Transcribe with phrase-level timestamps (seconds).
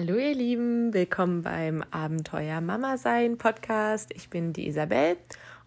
[0.00, 4.12] Hallo ihr Lieben, willkommen beim Abenteuer Mama sein Podcast.
[4.14, 5.16] Ich bin die Isabel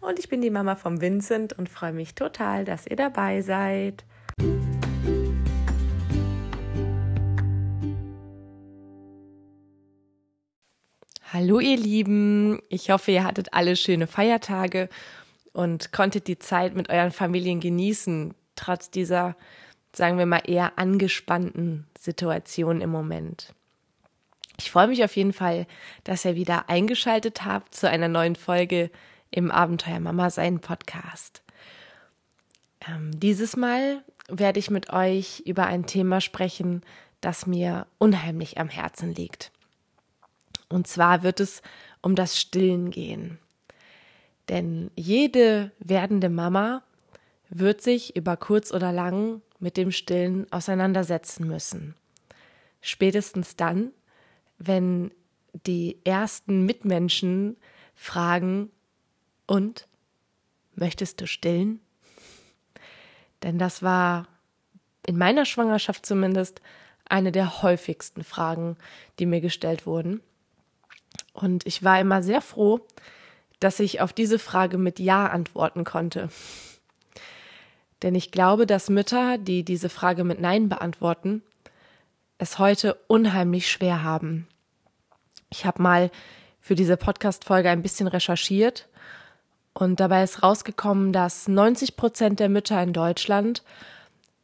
[0.00, 4.06] und ich bin die Mama von Vincent und freue mich total, dass ihr dabei seid.
[11.30, 14.88] Hallo ihr Lieben, ich hoffe, ihr hattet alle schöne Feiertage
[15.52, 19.36] und konntet die Zeit mit euren Familien genießen, trotz dieser,
[19.94, 23.54] sagen wir mal, eher angespannten Situation im Moment.
[24.58, 25.66] Ich freue mich auf jeden Fall,
[26.04, 28.90] dass ihr wieder eingeschaltet habt zu einer neuen Folge
[29.30, 31.42] im Abenteuer Mama sein Podcast.
[32.86, 36.82] Ähm, dieses Mal werde ich mit euch über ein Thema sprechen,
[37.20, 39.52] das mir unheimlich am Herzen liegt.
[40.68, 41.62] Und zwar wird es
[42.00, 43.38] um das Stillen gehen.
[44.48, 46.82] Denn jede werdende Mama
[47.48, 51.94] wird sich über kurz oder lang mit dem Stillen auseinandersetzen müssen.
[52.80, 53.92] Spätestens dann,
[54.66, 55.10] wenn
[55.66, 57.56] die ersten Mitmenschen
[57.94, 58.70] fragen,
[59.46, 59.86] und
[60.74, 61.80] möchtest du stillen?
[63.42, 64.28] Denn das war
[65.06, 66.62] in meiner Schwangerschaft zumindest
[67.04, 68.76] eine der häufigsten Fragen,
[69.18, 70.22] die mir gestellt wurden.
[71.34, 72.80] Und ich war immer sehr froh,
[73.60, 76.30] dass ich auf diese Frage mit Ja antworten konnte.
[78.02, 81.42] Denn ich glaube, dass Mütter, die diese Frage mit Nein beantworten,
[82.38, 84.48] es heute unheimlich schwer haben.
[85.52, 86.10] Ich habe mal
[86.60, 88.88] für diese Podcast-Folge ein bisschen recherchiert
[89.74, 93.62] und dabei ist rausgekommen, dass 90 Prozent der Mütter in Deutschland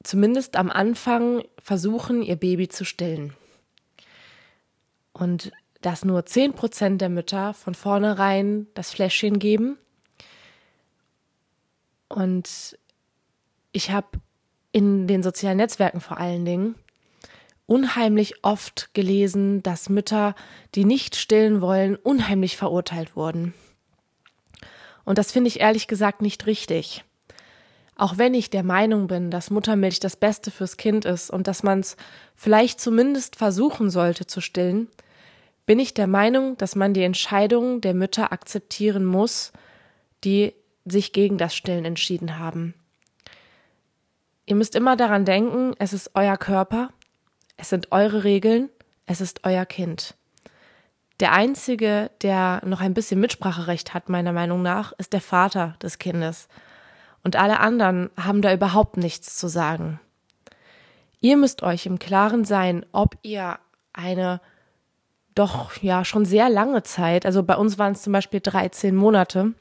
[0.03, 3.33] zumindest am Anfang versuchen, ihr Baby zu stillen.
[5.15, 5.51] Und
[5.81, 9.79] dass nur 10 Prozent der Mütter von vornherein das Fläschchen geben.
[12.09, 12.79] Und
[13.73, 14.09] ich habe
[14.73, 16.75] in den sozialen Netzwerken vor allen Dingen
[17.69, 20.35] unheimlich oft gelesen, dass Mütter,
[20.75, 23.53] die nicht stillen wollen, unheimlich verurteilt wurden.
[25.05, 27.05] Und das finde ich ehrlich gesagt nicht richtig.
[27.95, 31.63] Auch wenn ich der Meinung bin, dass Muttermilch das Beste fürs Kind ist und dass
[31.63, 31.97] man es
[32.35, 34.89] vielleicht zumindest versuchen sollte zu stillen,
[35.67, 39.53] bin ich der Meinung, dass man die Entscheidungen der Mütter akzeptieren muss,
[40.25, 40.55] die
[40.87, 42.73] sich gegen das Stillen entschieden haben.
[44.47, 46.91] Ihr müsst immer daran denken, es ist euer Körper,
[47.59, 48.71] es sind eure Regeln,
[49.05, 50.15] es ist euer Kind.
[51.21, 55.99] Der Einzige, der noch ein bisschen Mitspracherecht hat, meiner Meinung nach, ist der Vater des
[55.99, 56.49] Kindes.
[57.25, 60.01] Und alle anderen haben da überhaupt nichts zu sagen.
[61.21, 63.59] Ihr müsst euch im Klaren sein, ob ihr
[63.93, 64.41] eine
[65.35, 69.55] doch ja schon sehr lange Zeit, also bei uns waren es zum Beispiel 13 Monate,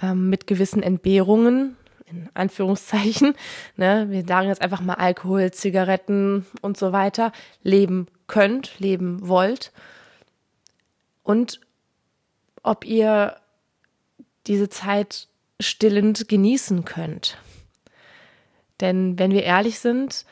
[0.00, 1.76] ähm, mit gewissen Entbehrungen,
[2.22, 3.34] in Anführungszeichen,
[3.76, 7.32] ne, wir sagen jetzt einfach mal Alkohol, Zigaretten und so weiter,
[7.62, 9.72] leben könnt, leben wollt.
[11.22, 11.60] Und
[12.62, 13.36] ob ihr
[14.46, 15.28] diese Zeit
[15.60, 17.38] stillend genießen könnt.
[18.80, 20.24] Denn wenn wir ehrlich sind,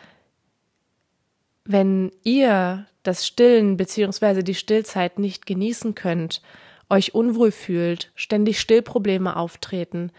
[1.64, 6.42] wenn ihr das Stillen beziehungsweise die Stillzeit nicht genießen könnt,
[6.90, 10.10] euch unwohl fühlt, ständig Stillprobleme auftreten,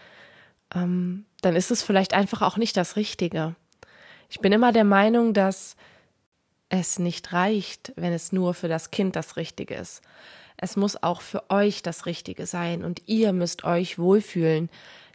[0.74, 3.54] ähm, dann ist es vielleicht einfach auch nicht das Richtige.
[4.30, 5.76] Ich bin immer der Meinung, dass
[6.68, 10.02] es nicht reicht, wenn es nur für das Kind das Richtige ist.
[10.56, 14.70] Es muss auch für euch das Richtige sein und ihr müsst euch wohlfühlen,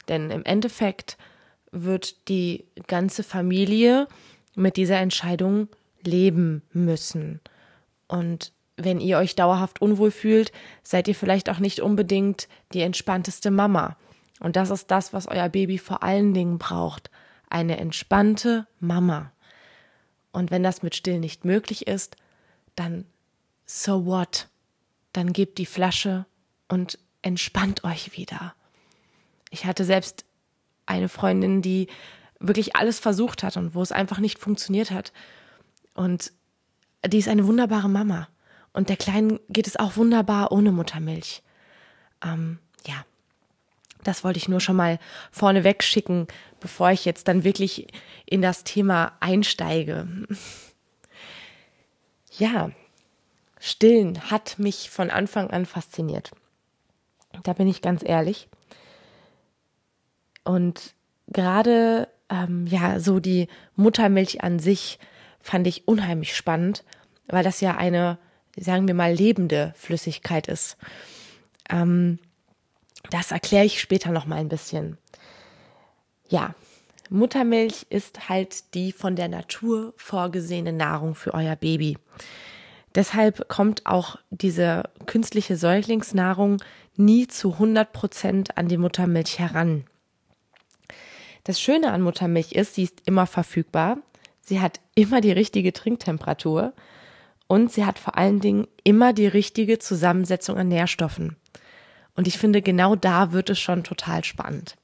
[0.07, 1.17] denn im Endeffekt
[1.71, 4.07] wird die ganze Familie
[4.55, 5.67] mit dieser Entscheidung
[6.03, 7.39] leben müssen.
[8.07, 10.51] Und wenn ihr euch dauerhaft unwohl fühlt,
[10.83, 13.97] seid ihr vielleicht auch nicht unbedingt die entspannteste Mama.
[14.39, 17.09] Und das ist das, was euer Baby vor allen Dingen braucht.
[17.49, 19.31] Eine entspannte Mama.
[20.31, 22.15] Und wenn das mit Still nicht möglich ist,
[22.75, 23.05] dann
[23.65, 24.47] so what?
[25.13, 26.25] Dann gebt die Flasche
[26.67, 28.53] und entspannt euch wieder.
[29.49, 30.25] Ich hatte selbst
[30.85, 31.87] eine Freundin, die
[32.39, 35.11] wirklich alles versucht hat und wo es einfach nicht funktioniert hat.
[35.93, 36.31] Und
[37.05, 38.29] die ist eine wunderbare Mama.
[38.71, 41.41] Und der Kleinen geht es auch wunderbar ohne Muttermilch.
[42.23, 43.03] Ähm, ja,
[44.03, 44.99] das wollte ich nur schon mal
[45.31, 46.27] vorneweg schicken,
[46.59, 47.87] bevor ich jetzt dann wirklich
[48.25, 50.07] in das Thema einsteige.
[52.37, 52.71] Ja,
[53.59, 56.31] Stillen hat mich von Anfang an fasziniert.
[57.43, 58.47] Da bin ich ganz ehrlich.
[60.43, 60.93] Und
[61.27, 64.99] gerade ähm, ja so die Muttermilch an sich
[65.41, 66.83] fand ich unheimlich spannend,
[67.27, 68.17] weil das ja eine,
[68.55, 70.77] sagen wir mal, lebende Flüssigkeit ist.
[71.69, 72.19] Ähm,
[73.09, 74.97] das erkläre ich später noch mal ein bisschen.
[76.27, 76.53] Ja,
[77.09, 81.97] Muttermilch ist halt die von der Natur vorgesehene Nahrung für euer Baby.
[82.95, 86.61] Deshalb kommt auch diese künstliche Säuglingsnahrung
[86.95, 89.85] nie zu 100 Prozent an die Muttermilch heran.
[91.43, 93.97] Das Schöne an Muttermilch ist, sie ist immer verfügbar,
[94.41, 96.73] sie hat immer die richtige Trinktemperatur
[97.47, 101.37] und sie hat vor allen Dingen immer die richtige Zusammensetzung an Nährstoffen.
[102.19, 104.75] Und ich finde, genau da wird es schon total spannend.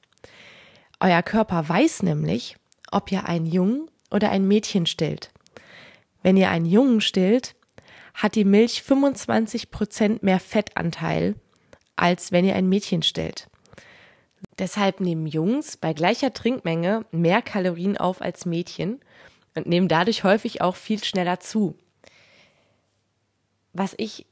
[1.00, 2.56] Euer Körper weiß nämlich,
[2.90, 5.32] ob ihr einen Jungen oder ein Mädchen stillt.
[6.22, 7.54] Wenn ihr einen Jungen stillt,
[8.14, 11.34] hat die Milch 25 Prozent mehr Fettanteil,
[11.94, 13.48] als wenn ihr ein Mädchen stillt.
[14.58, 18.98] Deshalb nehmen Jungs bei gleicher Trinkmenge mehr Kalorien auf als Mädchen
[19.54, 21.76] und nehmen dadurch häufig auch viel schneller zu.
[23.74, 24.24] Was ich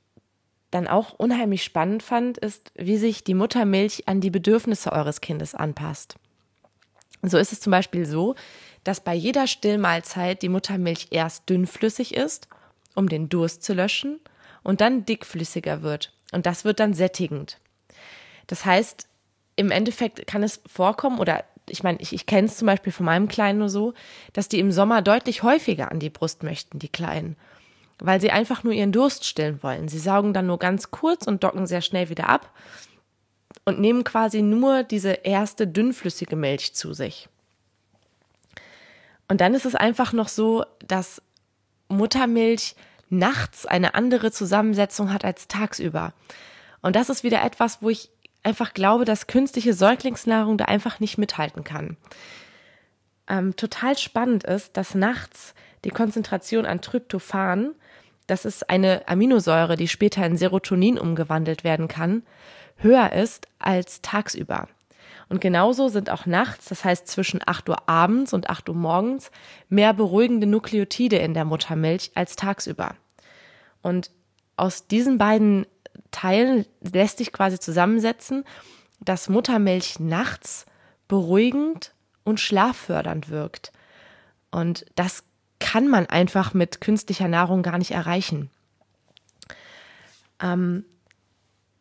[0.75, 5.55] dann auch unheimlich spannend fand, ist, wie sich die Muttermilch an die Bedürfnisse eures Kindes
[5.55, 6.17] anpasst.
[7.23, 8.35] So ist es zum Beispiel so,
[8.83, 12.49] dass bei jeder Stillmahlzeit die Muttermilch erst dünnflüssig ist,
[12.97, 14.21] um den Durst zu löschen,
[14.65, 16.13] und dann dickflüssiger wird.
[16.33, 17.59] Und das wird dann sättigend.
[18.47, 19.07] Das heißt,
[19.57, 23.07] im Endeffekt kann es vorkommen, oder ich meine, ich, ich kenne es zum Beispiel von
[23.07, 23.95] meinem Kleinen nur so,
[24.33, 27.37] dass die im Sommer deutlich häufiger an die Brust möchten, die Kleinen
[27.99, 29.89] weil sie einfach nur ihren Durst stillen wollen.
[29.89, 32.51] Sie saugen dann nur ganz kurz und docken sehr schnell wieder ab
[33.65, 37.29] und nehmen quasi nur diese erste dünnflüssige Milch zu sich.
[39.29, 41.23] Und dann ist es einfach noch so, dass
[41.89, 42.75] Muttermilch
[43.09, 46.13] nachts eine andere Zusammensetzung hat als tagsüber.
[46.83, 48.11] Und das ist wieder etwas, wo ich
[48.43, 51.97] einfach glaube, dass künstliche Säuglingsnahrung da einfach nicht mithalten kann.
[53.27, 55.55] Ähm, total spannend ist, dass nachts
[55.85, 57.75] die Konzentration an Tryptophan
[58.27, 62.23] das ist eine Aminosäure, die später in Serotonin umgewandelt werden kann,
[62.77, 64.69] höher ist als tagsüber.
[65.29, 69.31] Und genauso sind auch nachts, das heißt zwischen 8 Uhr abends und 8 Uhr morgens,
[69.69, 72.95] mehr beruhigende Nukleotide in der Muttermilch als tagsüber.
[73.83, 74.11] Und
[74.57, 75.67] aus diesen beiden
[76.11, 78.45] Teilen lässt sich quasi zusammensetzen,
[79.01, 80.67] dass Muttermilch nachts
[81.09, 81.93] beruhigend
[82.25, 83.73] und schlaffördernd wirkt.
[84.51, 85.25] Und das
[85.65, 88.51] kann man einfach mit künstlicher Nahrung gar nicht erreichen.
[90.39, 90.85] Ähm,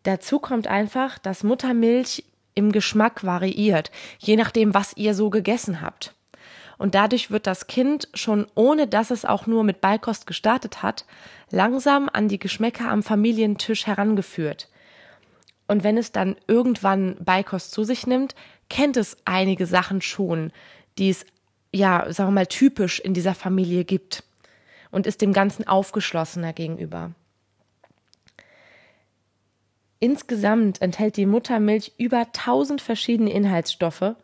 [0.04, 2.24] dazu kommt einfach, dass Muttermilch
[2.56, 6.16] im Geschmack variiert, je nachdem, was ihr so gegessen habt.
[6.78, 11.06] Und dadurch wird das Kind schon ohne dass es auch nur mit Beikost gestartet hat,
[11.52, 14.70] langsam an die Geschmäcker am Familientisch herangeführt.
[15.68, 18.34] Und wenn es dann irgendwann Beikost zu sich nimmt,
[18.70, 20.54] kennt es einige Sachen schon,
[20.98, 21.26] die es
[21.74, 24.24] ja, sagen wir mal, typisch in dieser Familie gibt
[24.92, 27.12] und ist dem Ganzen aufgeschlossener gegenüber.
[30.00, 34.16] Insgesamt enthält die Muttermilch über 1000 verschiedene Inhaltsstoffe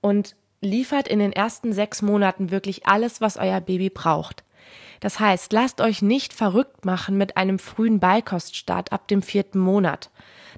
[0.00, 4.44] und liefert in den ersten sechs Monaten wirklich alles, was euer Baby braucht.
[5.00, 10.10] Das heißt, lasst euch nicht verrückt machen mit einem frühen Beikoststart ab dem vierten Monat.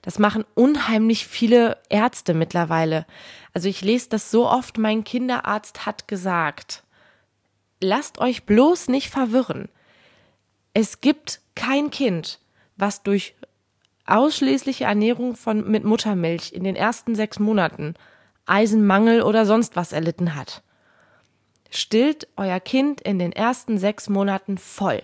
[0.05, 3.07] Das machen unheimlich viele Ärzte mittlerweile.
[3.55, 6.83] Also ich lese das so oft, mein Kinderarzt hat gesagt.
[7.81, 9.71] Lasst euch bloß nicht verwirren.
[10.75, 12.39] Es gibt kein Kind,
[12.77, 13.35] was durch
[14.05, 17.95] ausschließliche Ernährung von, mit Muttermilch in den ersten sechs Monaten
[18.45, 20.63] Eisenmangel oder sonst was erlitten hat.
[21.71, 25.03] Stillt euer Kind in den ersten sechs Monaten voll.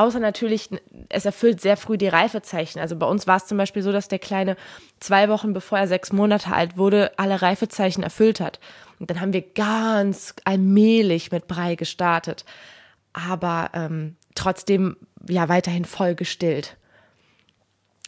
[0.00, 0.70] Außer natürlich,
[1.10, 2.78] es erfüllt sehr früh die Reifezeichen.
[2.78, 4.56] Also bei uns war es zum Beispiel so, dass der Kleine
[4.98, 8.60] zwei Wochen bevor er sechs Monate alt wurde, alle Reifezeichen erfüllt hat.
[8.98, 12.46] Und dann haben wir ganz allmählich mit Brei gestartet.
[13.12, 14.96] Aber ähm, trotzdem
[15.28, 16.78] ja weiterhin voll gestillt.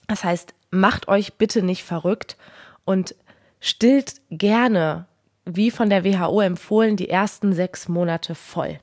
[0.09, 2.39] Das heißt, macht euch bitte nicht verrückt
[2.87, 3.15] und
[3.61, 5.05] stillt gerne,
[5.45, 8.79] wie von der WHO empfohlen, die ersten sechs Monate voll.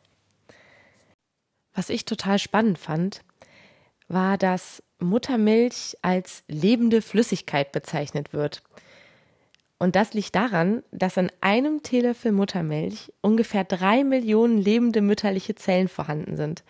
[1.79, 3.21] Was ich total spannend fand,
[4.09, 8.63] war, dass Muttermilch als lebende Flüssigkeit bezeichnet wird.
[9.77, 15.87] Und das liegt daran, dass an einem Teelöffel Muttermilch ungefähr drei Millionen lebende mütterliche Zellen
[15.87, 16.65] vorhanden sind,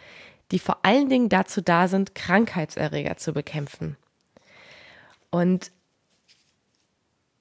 [0.52, 3.98] die vor allen Dingen dazu da sind, Krankheitserreger zu bekämpfen.
[5.32, 5.72] Und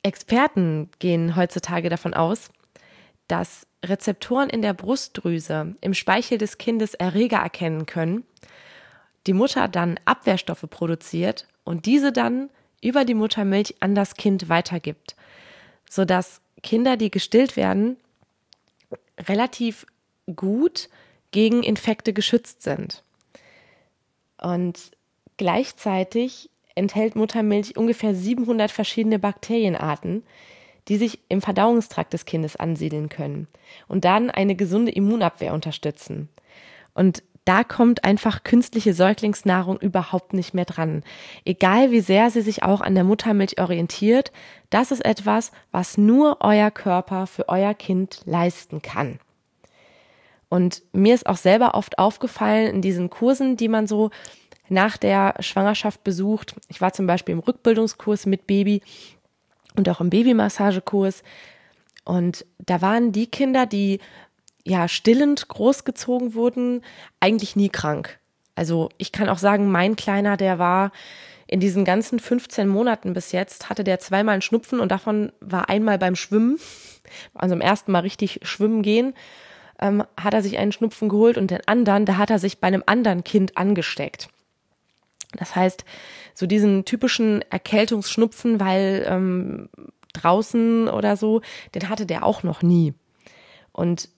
[0.03, 2.49] Experten gehen heutzutage davon aus,
[3.27, 8.25] dass Rezeptoren in der Brustdrüse im Speichel des Kindes Erreger erkennen können,
[9.27, 12.51] die Mutter dann Abwehrstoffe produziert und diese dann
[12.83, 15.17] über die Muttermilch an das Kind weitergibt,
[15.89, 17.97] sodass Kinder, die gestillt werden,
[19.19, 19.87] relativ
[20.35, 20.89] gut
[21.31, 23.03] gegen Infekte geschützt sind.
[24.41, 24.93] Und
[25.37, 30.23] gleichzeitig enthält Muttermilch ungefähr 700 verschiedene Bakterienarten,
[30.89, 33.47] die sich im Verdauungstrakt des Kindes ansiedeln können
[33.87, 36.29] und dann eine gesunde Immunabwehr unterstützen.
[36.95, 41.03] Und da kommt einfach künstliche Säuglingsnahrung überhaupt nicht mehr dran.
[41.47, 44.33] Egal wie sehr sie sich auch an der Muttermilch orientiert,
[44.69, 49.19] das ist etwas, was nur euer Körper für euer Kind leisten kann.
[50.51, 54.11] Und mir ist auch selber oft aufgefallen in diesen Kursen, die man so
[54.69, 56.55] nach der Schwangerschaft besucht.
[56.69, 58.83] Ich war zum Beispiel im Rückbildungskurs mit Baby
[59.79, 61.23] und auch im Babymassagekurs.
[62.05, 64.01] Und da waren die Kinder, die
[64.65, 66.83] ja stillend großgezogen wurden,
[67.21, 68.19] eigentlich nie krank.
[68.55, 70.93] Also ich kann auch sagen, mein Kleiner, der war
[71.47, 75.71] in diesen ganzen 15 Monaten bis jetzt, hatte der zweimal einen Schnupfen und davon war
[75.71, 76.59] einmal beim Schwimmen,
[77.35, 79.15] also im ersten Mal richtig schwimmen gehen,
[79.81, 82.67] ähm, hat er sich einen Schnupfen geholt und den anderen, da hat er sich bei
[82.67, 84.29] einem anderen Kind angesteckt.
[85.37, 85.85] Das heißt,
[86.35, 89.69] so diesen typischen Erkältungsschnupfen, weil ähm,
[90.15, 91.43] draußen oder so,
[91.75, 92.95] den hatte der auch noch nie.
[93.73, 94.09] Und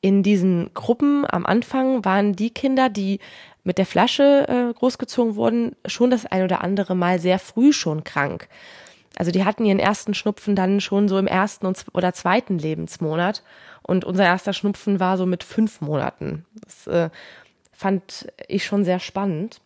[0.00, 3.20] in diesen Gruppen am Anfang waren die Kinder, die
[3.64, 8.04] mit der Flasche äh, großgezogen wurden, schon das ein oder andere Mal sehr früh schon
[8.04, 8.48] krank.
[9.16, 13.42] Also die hatten ihren ersten Schnupfen dann schon so im ersten oder zweiten Lebensmonat
[13.82, 16.46] und unser erster Schnupfen war so mit fünf Monaten.
[16.64, 17.10] Das äh,
[17.72, 19.60] fand ich schon sehr spannend.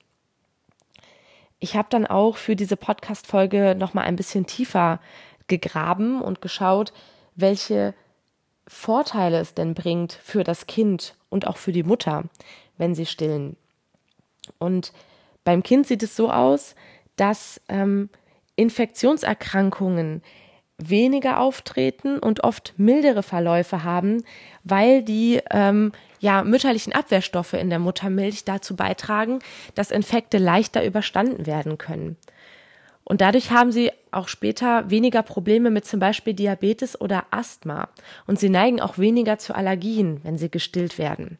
[1.64, 5.00] Ich habe dann auch für diese Podcast-Folge nochmal ein bisschen tiefer
[5.48, 6.92] gegraben und geschaut,
[7.36, 7.94] welche
[8.68, 12.24] Vorteile es denn bringt für das Kind und auch für die Mutter,
[12.76, 13.56] wenn sie stillen.
[14.58, 14.92] Und
[15.42, 16.74] beim Kind sieht es so aus,
[17.16, 18.10] dass ähm,
[18.56, 20.20] Infektionserkrankungen
[20.76, 24.22] weniger auftreten und oft mildere Verläufe haben,
[24.64, 25.92] weil die ähm,
[26.24, 29.40] ja, mütterlichen Abwehrstoffe in der Muttermilch dazu beitragen,
[29.74, 32.16] dass Infekte leichter überstanden werden können.
[33.04, 37.90] Und dadurch haben sie auch später weniger Probleme mit zum Beispiel Diabetes oder Asthma.
[38.26, 41.36] Und sie neigen auch weniger zu Allergien, wenn sie gestillt werden.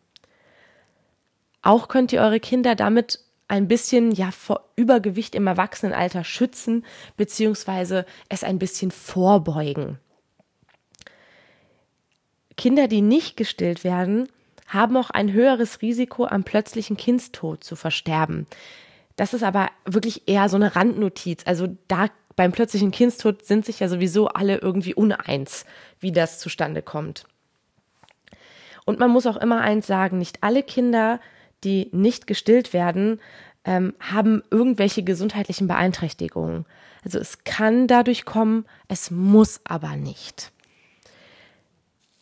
[1.63, 6.85] Auch könnt ihr eure Kinder damit ein bisschen ja vor Übergewicht im Erwachsenenalter schützen,
[7.17, 9.99] beziehungsweise es ein bisschen vorbeugen.
[12.59, 14.29] Kinder, die nicht gestillt werden,
[14.67, 18.47] haben auch ein höheres Risiko, am plötzlichen Kindstod zu versterben.
[19.17, 21.43] Das ist aber wirklich eher so eine Randnotiz.
[21.47, 25.65] Also da beim plötzlichen Kindstod sind sich ja sowieso alle irgendwie uneins,
[26.01, 27.27] wie das zustande kommt.
[28.85, 31.21] Und man muss auch immer eins sagen, nicht alle Kinder
[31.65, 33.21] die nicht gestillt werden,
[33.65, 36.67] ähm, haben irgendwelche gesundheitlichen Beeinträchtigungen.
[37.03, 40.53] Also es kann dadurch kommen, es muss aber nicht.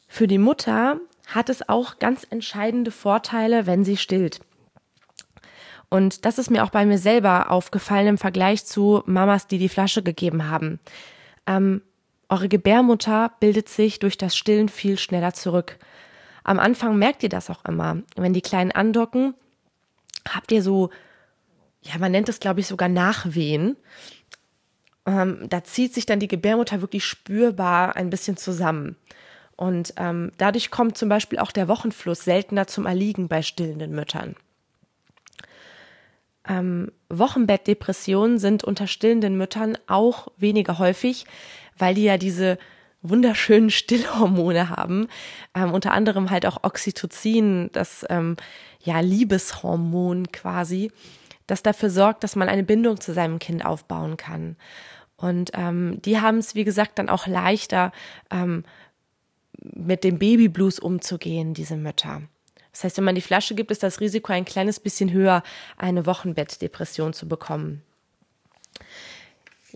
[0.08, 1.00] Für die Mutter
[1.34, 4.40] hat es auch ganz entscheidende Vorteile, wenn sie stillt.
[5.88, 9.68] Und das ist mir auch bei mir selber aufgefallen im Vergleich zu Mamas, die die
[9.68, 10.80] Flasche gegeben haben.
[11.46, 11.82] Ähm,
[12.30, 15.78] eure Gebärmutter bildet sich durch das Stillen viel schneller zurück.
[16.44, 17.98] Am Anfang merkt ihr das auch immer.
[18.16, 19.34] Wenn die Kleinen andocken,
[20.26, 20.88] habt ihr so,
[21.82, 23.76] ja, man nennt es, glaube ich, sogar Nachwehen.
[25.04, 28.96] Ähm, da zieht sich dann die Gebärmutter wirklich spürbar ein bisschen zusammen.
[29.62, 34.34] Und ähm, dadurch kommt zum Beispiel auch der Wochenfluss seltener zum Erliegen bei stillenden Müttern.
[36.48, 41.26] Ähm, Wochenbettdepressionen sind unter stillenden Müttern auch weniger häufig,
[41.78, 42.58] weil die ja diese
[43.02, 45.06] wunderschönen Stillhormone haben,
[45.54, 48.36] ähm, unter anderem halt auch Oxytocin, das ähm,
[48.80, 50.90] ja Liebeshormon quasi,
[51.46, 54.56] das dafür sorgt, dass man eine Bindung zu seinem Kind aufbauen kann.
[55.22, 57.92] Und ähm, die haben es, wie gesagt, dann auch leichter,
[58.32, 58.64] ähm,
[59.62, 62.22] mit dem Babyblues umzugehen, diese Mütter.
[62.72, 65.42] Das heißt, wenn man die Flasche gibt, ist das Risiko ein kleines bisschen höher,
[65.76, 67.82] eine Wochenbettdepression zu bekommen.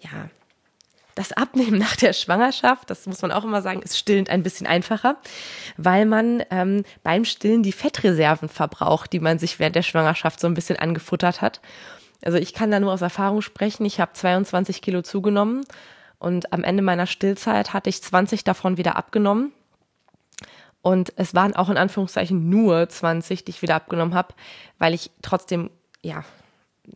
[0.00, 0.30] Ja,
[1.14, 4.66] das Abnehmen nach der Schwangerschaft, das muss man auch immer sagen, ist stillend ein bisschen
[4.66, 5.16] einfacher,
[5.76, 10.46] weil man ähm, beim Stillen die Fettreserven verbraucht, die man sich während der Schwangerschaft so
[10.46, 11.60] ein bisschen angefuttert hat.
[12.22, 13.84] Also ich kann da nur aus Erfahrung sprechen.
[13.84, 15.64] Ich habe 22 Kilo zugenommen
[16.18, 19.52] und am Ende meiner Stillzeit hatte ich 20 davon wieder abgenommen.
[20.86, 24.34] Und es waren auch in Anführungszeichen nur 20, die ich wieder abgenommen habe,
[24.78, 25.68] weil ich trotzdem,
[26.00, 26.24] ja,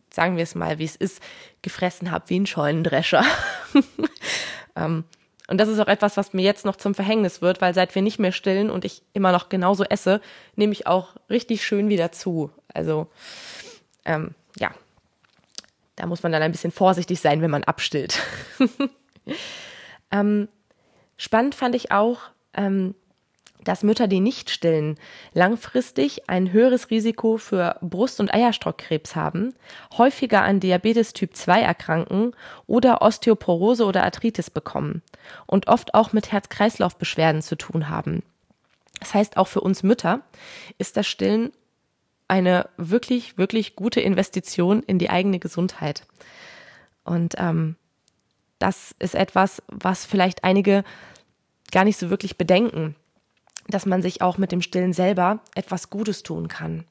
[0.09, 1.21] sagen wir es mal, wie es ist,
[1.61, 3.25] gefressen habe wie ein Scheunendrescher.
[4.77, 5.03] ähm,
[5.49, 8.01] und das ist auch etwas, was mir jetzt noch zum Verhängnis wird, weil seit wir
[8.01, 10.21] nicht mehr stillen und ich immer noch genauso esse,
[10.55, 12.49] nehme ich auch richtig schön wieder zu.
[12.73, 13.07] Also
[14.05, 14.71] ähm, ja,
[15.97, 18.21] da muss man dann ein bisschen vorsichtig sein, wenn man abstillt.
[20.11, 20.47] ähm,
[21.17, 22.21] spannend fand ich auch,
[22.53, 22.95] ähm,
[23.63, 24.97] dass Mütter, die nicht stillen,
[25.33, 29.53] langfristig ein höheres Risiko für Brust- und Eierstockkrebs haben,
[29.97, 32.33] häufiger an Diabetes Typ 2 erkranken
[32.67, 35.01] oder Osteoporose oder Arthritis bekommen
[35.45, 38.23] und oft auch mit Herz-Kreislauf-Beschwerden zu tun haben.
[38.99, 40.21] Das heißt, auch für uns Mütter
[40.77, 41.51] ist das Stillen
[42.27, 46.03] eine wirklich, wirklich gute Investition in die eigene Gesundheit.
[47.03, 47.75] Und ähm,
[48.59, 50.83] das ist etwas, was vielleicht einige
[51.71, 52.95] gar nicht so wirklich bedenken,
[53.67, 56.85] dass man sich auch mit dem Stillen selber etwas Gutes tun kann.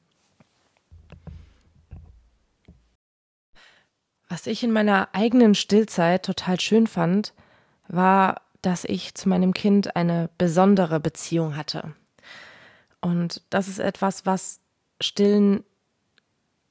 [4.29, 7.33] Was ich in meiner eigenen Stillzeit total schön fand,
[7.89, 11.93] war, dass ich zu meinem Kind eine besondere Beziehung hatte.
[13.01, 14.59] Und das ist etwas, was
[15.01, 15.63] Stillen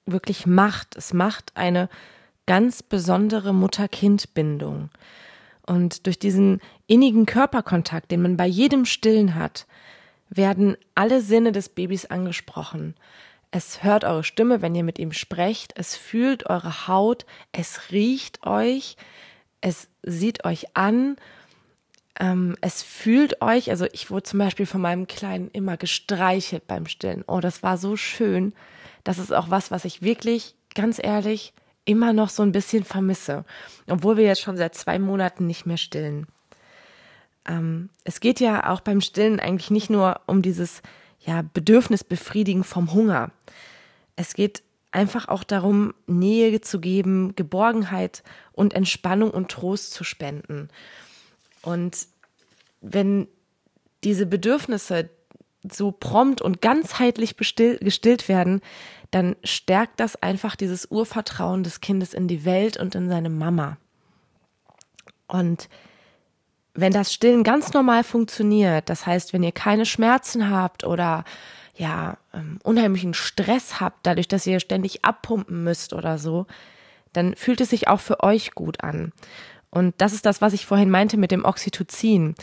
[0.07, 0.97] wirklich macht.
[0.97, 1.89] Es macht eine
[2.47, 4.91] ganz besondere Mutter-Kind-Bindung.
[5.67, 9.67] Und durch diesen innigen Körperkontakt, den man bei jedem Stillen hat,
[10.29, 12.95] werden alle Sinne des Babys angesprochen.
[13.51, 18.47] Es hört eure Stimme, wenn ihr mit ihm sprecht, es fühlt eure Haut, es riecht
[18.47, 18.97] euch,
[19.61, 21.17] es sieht euch an,
[22.21, 26.87] ähm, es fühlt euch, also ich wurde zum Beispiel von meinem Kleinen immer gestreichelt beim
[26.87, 27.25] Stillen.
[27.27, 28.53] Oh, das war so schön.
[29.03, 31.53] Das ist auch was, was ich wirklich, ganz ehrlich,
[31.91, 33.45] immer noch so ein bisschen vermisse,
[33.89, 36.27] obwohl wir jetzt schon seit zwei Monaten nicht mehr stillen.
[37.47, 40.83] Ähm, es geht ja auch beim Stillen eigentlich nicht nur um dieses
[41.19, 43.33] ja, Bedürfnisbefriedigen vom Hunger.
[44.15, 50.69] Es geht einfach auch darum, Nähe zu geben, Geborgenheit und Entspannung und Trost zu spenden.
[51.63, 52.07] Und
[52.81, 53.27] wenn
[54.05, 55.11] diese Bedürfnisse
[55.69, 58.61] so prompt und ganzheitlich gestillt werden,
[59.11, 63.77] dann stärkt das einfach dieses Urvertrauen des Kindes in die Welt und in seine Mama.
[65.27, 65.69] Und
[66.75, 71.25] wenn das Stillen ganz normal funktioniert, das heißt, wenn ihr keine Schmerzen habt oder
[71.75, 76.47] ja, ähm, unheimlichen Stress habt, dadurch, dass ihr ständig abpumpen müsst oder so,
[77.13, 79.13] dann fühlt es sich auch für euch gut an.
[79.71, 82.35] Und das ist das, was ich vorhin meinte mit dem Oxytocin.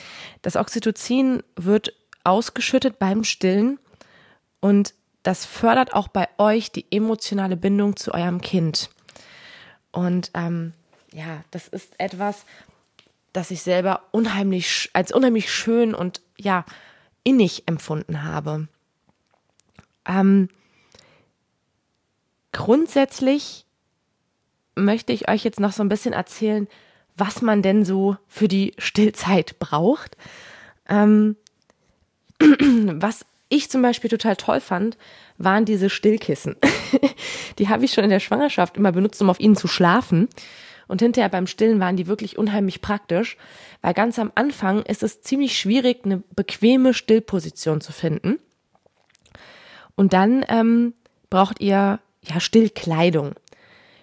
[0.42, 1.94] Das Oxytocin wird
[2.28, 3.80] ausgeschüttet beim Stillen
[4.60, 4.94] und
[5.24, 8.90] das fördert auch bei euch die emotionale Bindung zu eurem Kind.
[9.92, 10.74] Und ähm,
[11.12, 12.46] ja, das ist etwas,
[13.34, 16.66] das ich selber unheimlich als unheimlich schön und ja
[17.24, 18.68] innig empfunden habe.
[20.06, 20.50] Ähm,
[22.52, 23.66] grundsätzlich
[24.76, 26.68] möchte ich euch jetzt noch so ein bisschen erzählen,
[27.16, 30.16] was man denn so für die Stillzeit braucht.
[30.88, 31.36] Ähm,
[32.40, 34.98] was ich zum Beispiel total toll fand,
[35.38, 36.56] waren diese Stillkissen.
[37.60, 40.28] die habe ich schon in der Schwangerschaft immer benutzt, um auf ihnen zu schlafen.
[40.88, 43.38] Und hinterher beim Stillen waren die wirklich unheimlich praktisch,
[43.82, 48.40] weil ganz am Anfang ist es ziemlich schwierig, eine bequeme Stillposition zu finden.
[49.96, 50.94] Und dann ähm,
[51.30, 53.34] braucht ihr ja Stillkleidung.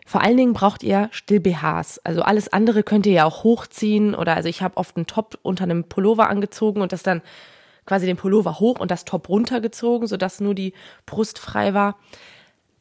[0.07, 2.01] Vor allen Dingen braucht ihr Still-BHs.
[2.05, 5.39] Also alles andere könnt ihr ja auch hochziehen oder also ich habe oft einen Top
[5.43, 7.23] unter einem Pullover angezogen und das dann
[7.87, 10.73] quasi den Pullover hoch und das Top runtergezogen, sodass nur die
[11.07, 11.97] Brust frei war.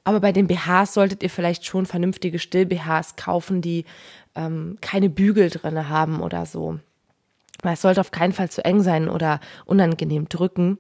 [0.04, 3.86] Aber bei den BHs solltet ihr vielleicht schon vernünftige Still-BHs kaufen, die
[4.36, 6.80] ähm, keine Bügel drinne haben oder so.
[7.62, 10.78] Weil es sollte auf keinen Fall zu eng sein oder unangenehm drücken.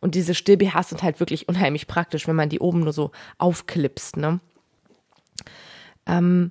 [0.00, 4.16] Und diese Still-BHs sind halt wirklich unheimlich praktisch, wenn man die oben nur so aufklipst,
[4.16, 4.40] ne?
[6.06, 6.50] Ähm,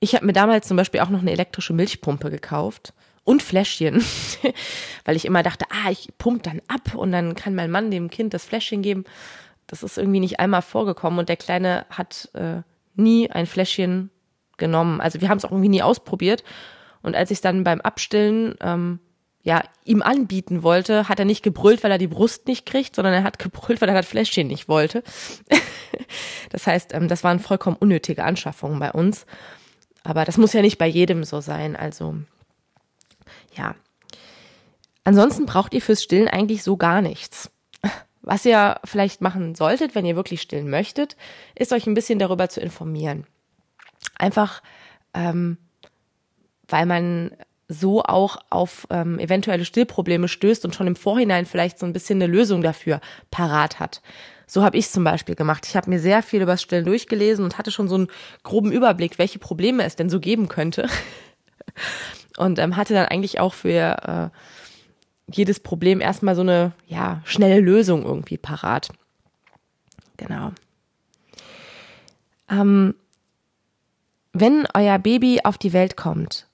[0.00, 2.94] ich habe mir damals zum Beispiel auch noch eine elektrische Milchpumpe gekauft
[3.30, 4.04] und Fläschchen,
[5.04, 8.10] weil ich immer dachte, ah, ich pump dann ab und dann kann mein Mann dem
[8.10, 9.04] Kind das Fläschchen geben.
[9.68, 12.62] Das ist irgendwie nicht einmal vorgekommen und der Kleine hat äh,
[12.96, 14.10] nie ein Fläschchen
[14.56, 15.00] genommen.
[15.00, 16.42] Also wir haben es auch irgendwie nie ausprobiert.
[17.02, 18.98] Und als ich es dann beim Abstillen ähm,
[19.42, 23.14] ja, ihm anbieten wollte, hat er nicht gebrüllt, weil er die Brust nicht kriegt, sondern
[23.14, 25.04] er hat gebrüllt, weil er das Fläschchen nicht wollte.
[26.50, 29.24] das heißt, ähm, das waren vollkommen unnötige Anschaffungen bei uns.
[30.02, 31.76] Aber das muss ja nicht bei jedem so sein.
[31.76, 32.16] Also,
[33.52, 33.74] ja.
[35.04, 37.50] Ansonsten braucht ihr fürs Stillen eigentlich so gar nichts.
[38.22, 41.16] Was ihr vielleicht machen solltet, wenn ihr wirklich stillen möchtet,
[41.54, 43.26] ist euch ein bisschen darüber zu informieren.
[44.18, 44.62] Einfach,
[45.14, 45.56] ähm,
[46.68, 47.36] weil man
[47.66, 52.20] so auch auf ähm, eventuelle Stillprobleme stößt und schon im Vorhinein vielleicht so ein bisschen
[52.20, 54.02] eine Lösung dafür parat hat.
[54.46, 55.66] So habe ich zum Beispiel gemacht.
[55.66, 58.08] Ich habe mir sehr viel über das Stillen durchgelesen und hatte schon so einen
[58.42, 60.88] groben Überblick, welche Probleme es denn so geben könnte.
[62.36, 67.60] Und ähm, hatte dann eigentlich auch für äh, jedes Problem erstmal so eine ja, schnelle
[67.60, 68.90] Lösung irgendwie parat.
[70.16, 70.52] Genau.
[72.48, 72.94] Ähm,
[74.32, 76.46] wenn euer Baby auf die Welt kommt,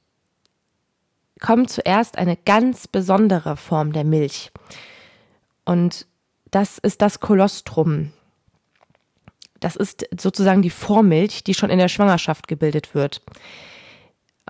[1.41, 4.51] kommt zuerst eine ganz besondere Form der Milch.
[5.65, 6.07] Und
[6.51, 8.13] das ist das Kolostrum.
[9.61, 13.23] Das ist sozusagen die Vormilch, die schon in der Schwangerschaft gebildet wird.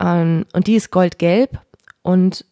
[0.01, 1.61] Ähm, und die ist goldgelb
[2.03, 2.45] und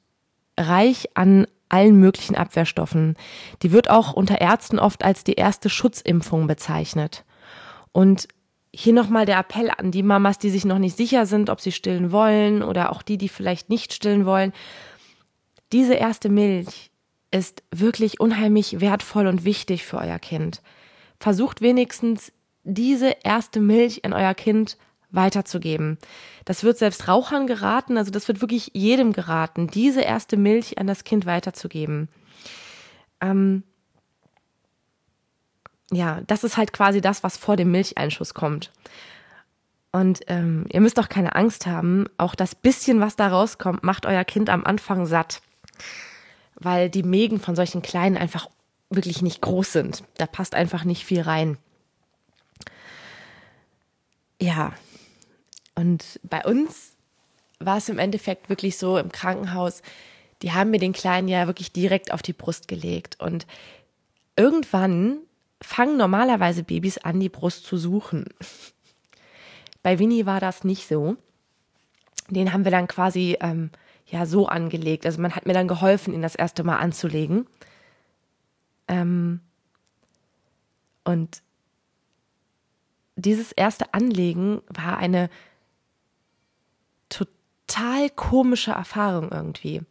[0.59, 3.17] reich an allen möglichen Abwehrstoffen.
[3.63, 7.25] Die wird auch unter Ärzten oft als die erste Schutzimpfung bezeichnet.
[7.93, 8.29] Und
[8.73, 11.73] hier nochmal der Appell an die Mamas, die sich noch nicht sicher sind, ob sie
[11.73, 14.53] stillen wollen oder auch die, die vielleicht nicht stillen wollen.
[15.73, 16.91] Diese erste Milch
[17.31, 20.63] ist wirklich unheimlich wertvoll und wichtig für euer Kind.
[21.19, 22.33] Versucht wenigstens
[22.65, 24.77] diese erste Milch in euer Kind
[25.15, 25.99] weiterzugeben.
[26.45, 30.87] Das wird selbst Rauchern geraten, also das wird wirklich jedem geraten, diese erste Milch an
[30.87, 32.09] das Kind weiterzugeben.
[33.21, 33.63] Ähm,
[35.91, 38.73] ja, das ist halt quasi das, was vor dem Milcheinschuss kommt.
[39.93, 44.07] Und ähm, ihr müsst doch keine Angst haben, auch das bisschen, was da rauskommt, macht
[44.07, 45.41] euer Kind am Anfang satt.
[46.57, 48.49] Weil die Mägen von solchen Kleinen einfach
[48.91, 50.03] wirklich nicht groß sind.
[50.17, 51.59] Da passt einfach nicht viel rein.
[54.41, 54.73] Ja,
[55.75, 56.95] und bei uns
[57.59, 59.83] war es im Endeffekt wirklich so im Krankenhaus,
[60.43, 63.19] die haben mir den Kleinen ja wirklich direkt auf die Brust gelegt.
[63.21, 63.47] Und
[64.37, 65.19] irgendwann
[65.63, 68.27] fangen normalerweise Babys an, die Brust zu suchen.
[69.83, 71.17] Bei Winnie war das nicht so.
[72.29, 73.71] Den haben wir dann quasi ähm,
[74.07, 75.07] ja so angelegt.
[75.07, 77.47] Also man hat mir dann geholfen, ihn das erste Mal anzulegen.
[78.89, 79.41] Ähm,
[81.05, 81.43] und
[83.17, 85.31] dieses erste Anlegen war eine
[87.75, 89.83] total komische Erfahrung irgendwie.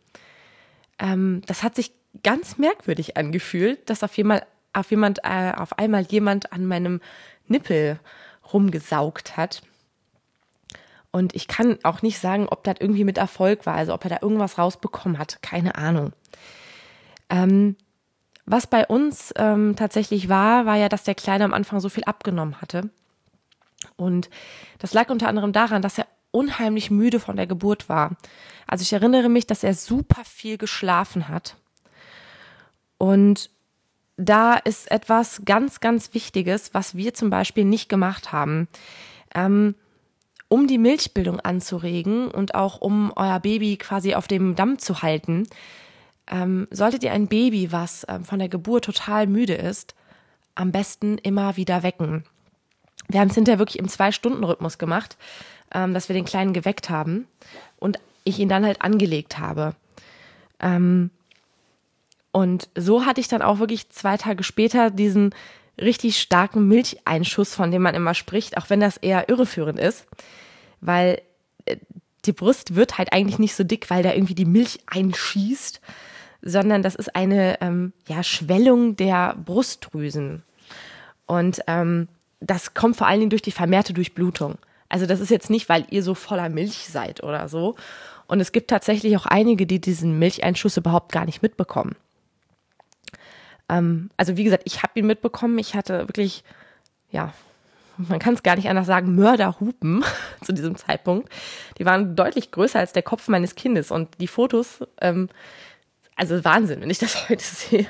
[0.99, 1.91] Ähm, das hat sich
[2.23, 4.43] ganz merkwürdig angefühlt, dass auf jemand,
[4.73, 7.01] auf jemand, äh, auf einmal jemand an meinem
[7.47, 7.99] Nippel
[8.53, 9.63] rumgesaugt hat.
[11.11, 14.09] Und ich kann auch nicht sagen, ob das irgendwie mit Erfolg war, also ob er
[14.11, 15.41] da irgendwas rausbekommen hat.
[15.41, 16.13] Keine Ahnung.
[17.29, 17.75] Ähm,
[18.45, 22.03] was bei uns ähm, tatsächlich war, war ja, dass der Kleine am Anfang so viel
[22.03, 22.89] abgenommen hatte.
[23.95, 24.29] Und
[24.79, 28.17] das lag unter anderem daran, dass er unheimlich müde von der Geburt war.
[28.67, 31.55] Also ich erinnere mich, dass er super viel geschlafen hat.
[32.97, 33.49] Und
[34.17, 38.67] da ist etwas ganz, ganz Wichtiges, was wir zum Beispiel nicht gemacht haben.
[39.33, 39.75] Ähm,
[40.47, 45.47] um die Milchbildung anzuregen und auch um euer Baby quasi auf dem Damm zu halten,
[46.27, 49.95] ähm, solltet ihr ein Baby, was ähm, von der Geburt total müde ist,
[50.55, 52.23] am besten immer wieder wecken.
[53.07, 55.17] Wir haben es hinterher wirklich im Zwei-Stunden-Rhythmus gemacht,
[55.73, 57.27] ähm, dass wir den Kleinen geweckt haben
[57.77, 59.75] und ich ihn dann halt angelegt habe.
[60.59, 61.09] Ähm,
[62.31, 65.35] und so hatte ich dann auch wirklich zwei Tage später diesen
[65.79, 70.05] richtig starken Milcheinschuss, von dem man immer spricht, auch wenn das eher irreführend ist,
[70.81, 71.21] weil
[71.65, 71.77] äh,
[72.25, 75.81] die Brust wird halt eigentlich nicht so dick, weil da irgendwie die Milch einschießt,
[76.41, 80.43] sondern das ist eine ähm, ja, Schwellung der Brustdrüsen.
[81.25, 82.07] Und ähm,
[82.39, 84.57] das kommt vor allen Dingen durch die vermehrte Durchblutung.
[84.93, 87.75] Also das ist jetzt nicht, weil ihr so voller Milch seid oder so.
[88.27, 91.95] Und es gibt tatsächlich auch einige, die diesen Milcheinschuss überhaupt gar nicht mitbekommen.
[93.69, 95.57] Ähm, also wie gesagt, ich habe ihn mitbekommen.
[95.57, 96.43] Ich hatte wirklich,
[97.09, 97.33] ja,
[97.97, 100.05] man kann es gar nicht anders sagen, Mörderhupen
[100.43, 101.27] zu diesem Zeitpunkt.
[101.79, 103.89] Die waren deutlich größer als der Kopf meines Kindes.
[103.89, 105.27] Und die Fotos, ähm,
[106.15, 107.87] also Wahnsinn, wenn ich das heute sehe.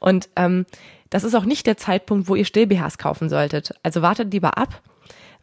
[0.00, 0.66] Und ähm,
[1.10, 3.72] das ist auch nicht der Zeitpunkt, wo ihr Still-BHs kaufen solltet.
[3.84, 4.82] Also wartet lieber ab,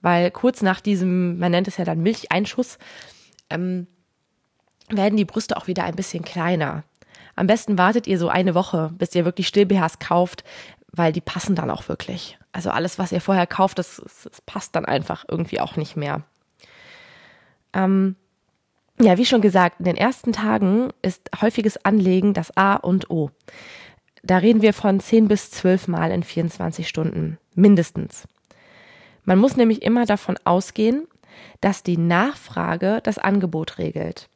[0.01, 2.77] weil kurz nach diesem, man nennt es ja dann Milcheinschuss,
[3.49, 3.87] ähm,
[4.89, 6.83] werden die Brüste auch wieder ein bisschen kleiner.
[7.35, 10.43] Am besten wartet ihr so eine Woche, bis ihr wirklich Still-BHs kauft,
[10.91, 12.37] weil die passen dann auch wirklich.
[12.51, 16.23] Also alles, was ihr vorher kauft, das, das passt dann einfach irgendwie auch nicht mehr.
[17.73, 18.15] Ähm,
[18.99, 23.31] ja, wie schon gesagt, in den ersten Tagen ist häufiges Anlegen das A und O.
[24.23, 28.27] Da reden wir von 10 bis 12 Mal in 24 Stunden, mindestens.
[29.25, 31.07] Man muss nämlich immer davon ausgehen,
[31.59, 34.29] dass die Nachfrage das Angebot regelt.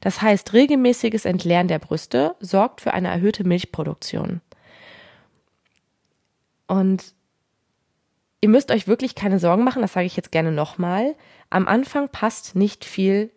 [0.00, 4.40] Das heißt, regelmäßiges Entleeren der Brüste sorgt für eine erhöhte Milchproduktion.
[6.66, 7.14] Und
[8.40, 11.14] ihr müsst euch wirklich keine Sorgen machen, das sage ich jetzt gerne nochmal.
[11.50, 13.30] Am Anfang passt nicht viel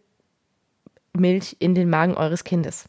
[1.13, 2.87] Milch in den Magen eures Kindes.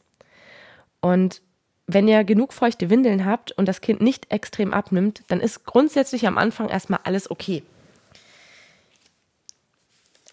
[1.00, 1.42] Und
[1.86, 6.26] wenn ihr genug feuchte Windeln habt und das Kind nicht extrem abnimmt, dann ist grundsätzlich
[6.26, 7.62] am Anfang erstmal alles okay.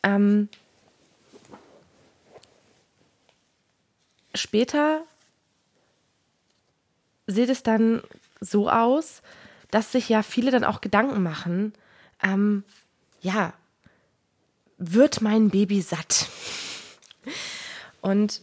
[0.04, 0.50] Ähm,
[4.36, 5.04] später
[7.28, 8.04] sieht es dann
[8.42, 9.22] so aus,
[9.72, 11.74] dass sich ja viele dann auch Gedanken machen,
[12.22, 12.64] ähm,
[13.22, 13.54] ja,
[14.78, 16.28] wird mein Baby satt?
[18.02, 18.42] Und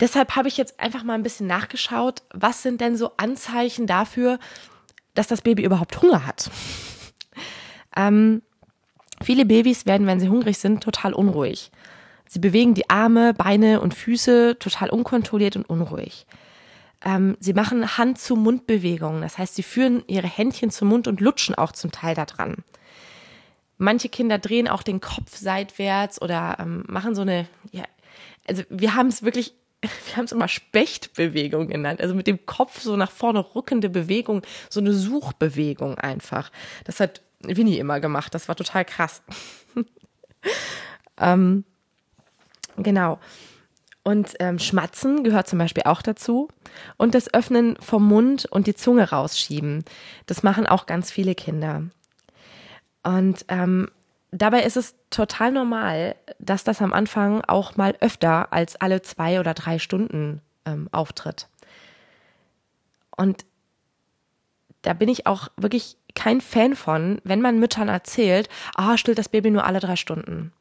[0.00, 4.38] Deshalb habe ich jetzt einfach mal ein bisschen nachgeschaut, was sind denn so Anzeichen dafür,
[5.14, 6.50] dass das Baby überhaupt Hunger hat.
[7.96, 8.42] ähm,
[9.24, 11.70] viele Babys werden, wenn sie hungrig sind, total unruhig.
[12.26, 16.26] Sie bewegen die Arme, Beine und Füße total unkontrolliert und unruhig.
[17.04, 19.20] ähm, sie machen Hand-zu-Mund-Bewegungen.
[19.20, 22.64] Das heißt, sie führen ihre Händchen zum Mund und lutschen auch zum Teil da dran.
[23.76, 27.84] Manche Kinder drehen auch den Kopf seitwärts oder ähm, machen so eine, ja,
[28.48, 32.80] also wir haben es wirklich, wir haben es immer Spechtbewegung genannt, also mit dem Kopf
[32.80, 36.50] so nach vorne rückende Bewegung, so eine Suchbewegung einfach.
[36.84, 39.22] Das hat Winnie immer gemacht, das war total krass.
[41.18, 41.64] ähm,
[42.76, 43.18] genau.
[44.02, 46.48] Und ähm, Schmatzen gehört zum Beispiel auch dazu.
[46.98, 49.84] Und das Öffnen vom Mund und die Zunge rausschieben.
[50.26, 51.84] Das machen auch ganz viele Kinder.
[53.02, 53.90] Und ähm,
[54.30, 59.40] dabei ist es total normal, dass das am Anfang auch mal öfter als alle zwei
[59.40, 61.48] oder drei Stunden ähm, auftritt.
[63.16, 63.46] Und
[64.82, 69.28] da bin ich auch wirklich kein Fan von, wenn man Müttern erzählt, ah, stillt das
[69.28, 70.52] Baby nur alle drei Stunden.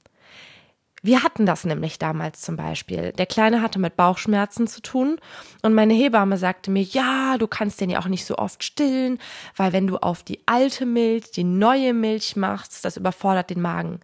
[1.06, 3.12] Wir hatten das nämlich damals zum Beispiel.
[3.12, 5.18] Der Kleine hatte mit Bauchschmerzen zu tun
[5.62, 9.20] und meine Hebamme sagte mir, ja, du kannst den ja auch nicht so oft stillen,
[9.58, 14.00] weil wenn du auf die alte Milch die neue Milch machst, das überfordert den Magen.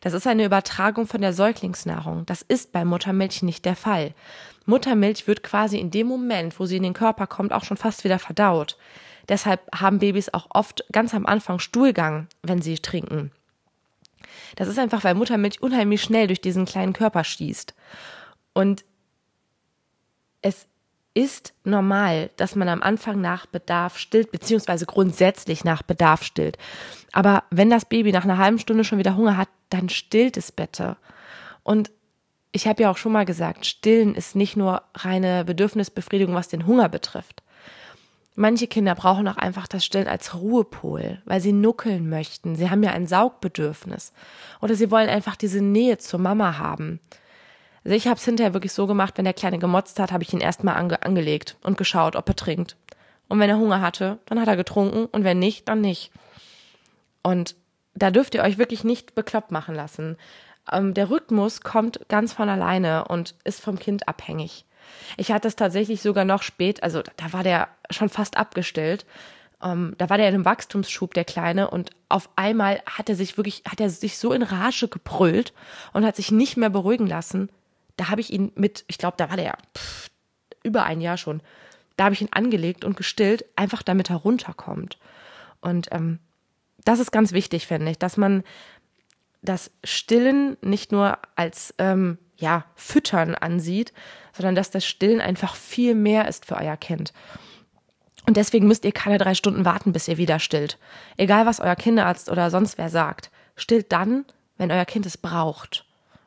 [0.00, 2.24] Das ist eine Übertragung von der Säuglingsnahrung.
[2.24, 4.14] Das ist bei Muttermilch nicht der Fall.
[4.64, 8.04] Muttermilch wird quasi in dem Moment, wo sie in den Körper kommt, auch schon fast
[8.04, 8.78] wieder verdaut.
[9.28, 13.30] Deshalb haben Babys auch oft ganz am Anfang Stuhlgang, wenn sie trinken.
[14.56, 17.74] Das ist einfach, weil Muttermilch unheimlich schnell durch diesen kleinen Körper schießt.
[18.54, 18.84] Und
[20.40, 20.66] es
[21.14, 26.58] ist normal, dass man am Anfang nach Bedarf stillt, beziehungsweise grundsätzlich nach Bedarf stillt.
[27.12, 30.52] Aber wenn das Baby nach einer halben Stunde schon wieder Hunger hat, dann stillt es
[30.52, 30.96] bitte.
[31.62, 31.90] Und
[32.52, 36.66] ich habe ja auch schon mal gesagt, stillen ist nicht nur reine Bedürfnisbefriedigung, was den
[36.66, 37.42] Hunger betrifft.
[38.40, 42.54] Manche Kinder brauchen auch einfach das Stillen als Ruhepol, weil sie nuckeln möchten.
[42.54, 44.12] Sie haben ja ein Saugbedürfnis.
[44.60, 47.00] Oder sie wollen einfach diese Nähe zur Mama haben.
[47.82, 50.32] Also ich habe es hinterher wirklich so gemacht, wenn der Kleine gemotzt hat, habe ich
[50.32, 52.76] ihn erstmal ange angelegt und geschaut, ob er trinkt.
[53.28, 56.12] Und wenn er Hunger hatte, dann hat er getrunken und wenn nicht, dann nicht.
[57.24, 57.56] Und
[57.94, 60.16] da dürft ihr euch wirklich nicht bekloppt machen lassen.
[60.70, 64.64] Ähm, der Rhythmus kommt ganz von alleine und ist vom Kind abhängig.
[65.16, 69.06] Ich hatte es tatsächlich sogar noch spät, also da war der schon fast abgestellt.
[69.62, 73.36] Ähm, da war der in einem Wachstumsschub, der Kleine, und auf einmal hat er sich
[73.36, 75.52] wirklich, hat er sich so in Rage gebrüllt
[75.92, 77.48] und hat sich nicht mehr beruhigen lassen.
[77.96, 80.10] Da habe ich ihn mit, ich glaube, da war der pff,
[80.62, 81.42] über ein Jahr schon.
[81.96, 84.98] Da habe ich ihn angelegt und gestillt, einfach damit er runterkommt.
[85.60, 86.20] Und ähm,
[86.84, 88.44] das ist ganz wichtig, finde ich, dass man
[89.42, 93.92] das Stillen nicht nur als ähm, ja, Füttern ansieht,
[94.38, 97.12] sondern dass das Stillen einfach viel mehr ist für euer Kind.
[98.24, 100.78] Und deswegen müsst ihr keine drei Stunden warten, bis ihr wieder stillt.
[101.16, 103.32] Egal, was euer Kinderarzt oder sonst wer sagt.
[103.56, 104.24] Stillt dann,
[104.58, 105.86] wenn euer Kind es braucht.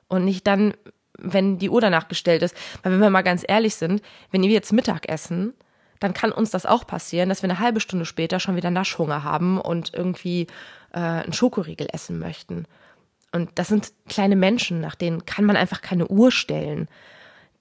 [0.10, 0.74] Und nicht dann,
[1.18, 2.54] wenn die Uhr danach gestellt ist.
[2.84, 5.54] Weil wenn wir mal ganz ehrlich sind, wenn wir jetzt Mittag essen,
[6.02, 9.24] dann kann uns das auch passieren, dass wir eine halbe Stunde später schon wieder Naschhunger
[9.24, 10.48] haben und irgendwie
[10.92, 12.66] äh, einen Schokoriegel essen möchten.
[13.32, 16.90] Und das sind kleine Menschen, nach denen kann man einfach keine Uhr stellen.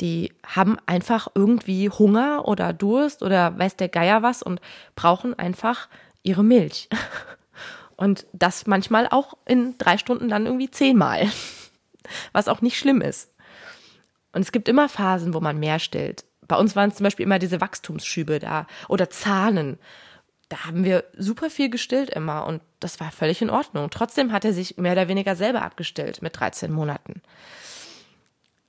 [0.01, 4.61] Die haben einfach irgendwie Hunger oder Durst oder weiß der Geier was und
[4.97, 5.89] brauchen einfach
[6.23, 6.89] ihre Milch.
[7.97, 11.31] Und das manchmal auch in drei Stunden dann irgendwie zehnmal.
[12.33, 13.31] Was auch nicht schlimm ist.
[14.33, 16.25] Und es gibt immer Phasen, wo man mehr stillt.
[16.49, 19.79] Bei uns waren es zum Beispiel immer diese Wachstumsschübe da oder Zahnen
[20.51, 23.89] da haben wir super viel gestillt immer und das war völlig in Ordnung.
[23.89, 27.23] Trotzdem hat er sich mehr oder weniger selber abgestillt mit 13 Monaten.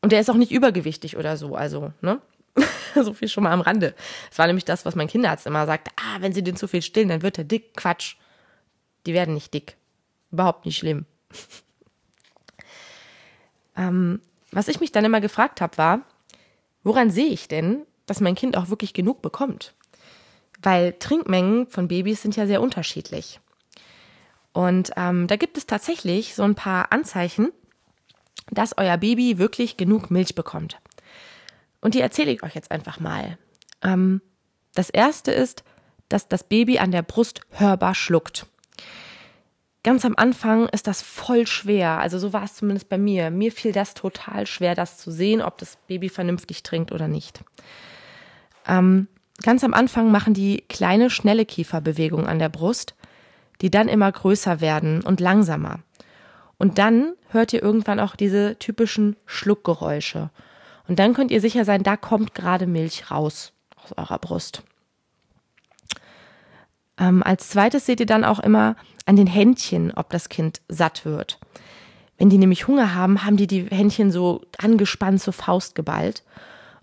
[0.01, 2.21] Und er ist auch nicht übergewichtig oder so, also, ne?
[2.95, 3.95] so viel schon mal am Rande.
[4.29, 5.89] Es war nämlich das, was mein Kinderarzt immer sagt.
[5.95, 7.75] Ah, wenn sie den zu viel stillen, dann wird er dick.
[7.75, 8.15] Quatsch.
[9.05, 9.77] Die werden nicht dick.
[10.31, 11.05] Überhaupt nicht schlimm.
[13.77, 14.19] ähm,
[14.51, 16.01] was ich mich dann immer gefragt habe, war,
[16.83, 19.73] woran sehe ich denn, dass mein Kind auch wirklich genug bekommt?
[20.61, 23.39] weil Trinkmengen von Babys sind ja sehr unterschiedlich.
[24.53, 27.51] Und ähm, da gibt es tatsächlich so ein paar Anzeichen,
[28.51, 30.79] dass euer Baby wirklich genug Milch bekommt.
[31.81, 33.37] Und die erzähle ich euch jetzt einfach mal.
[33.81, 34.21] Ähm,
[34.75, 35.63] das erste ist,
[36.09, 38.45] dass das Baby an der Brust hörbar schluckt.
[39.83, 41.99] Ganz am Anfang ist das voll schwer.
[41.99, 43.31] Also so war es zumindest bei mir.
[43.31, 47.43] Mir fiel das total schwer, das zu sehen, ob das Baby vernünftig trinkt oder nicht.
[48.67, 49.07] Ähm,
[49.41, 52.95] Ganz am Anfang machen die kleine, schnelle Kieferbewegungen an der Brust,
[53.61, 55.79] die dann immer größer werden und langsamer.
[56.61, 60.29] Und dann hört ihr irgendwann auch diese typischen Schluckgeräusche.
[60.87, 64.61] Und dann könnt ihr sicher sein, da kommt gerade Milch raus aus eurer Brust.
[66.99, 68.75] Ähm, als zweites seht ihr dann auch immer
[69.07, 71.39] an den Händchen, ob das Kind satt wird.
[72.19, 76.23] Wenn die nämlich Hunger haben, haben die die Händchen so angespannt zur Faust geballt.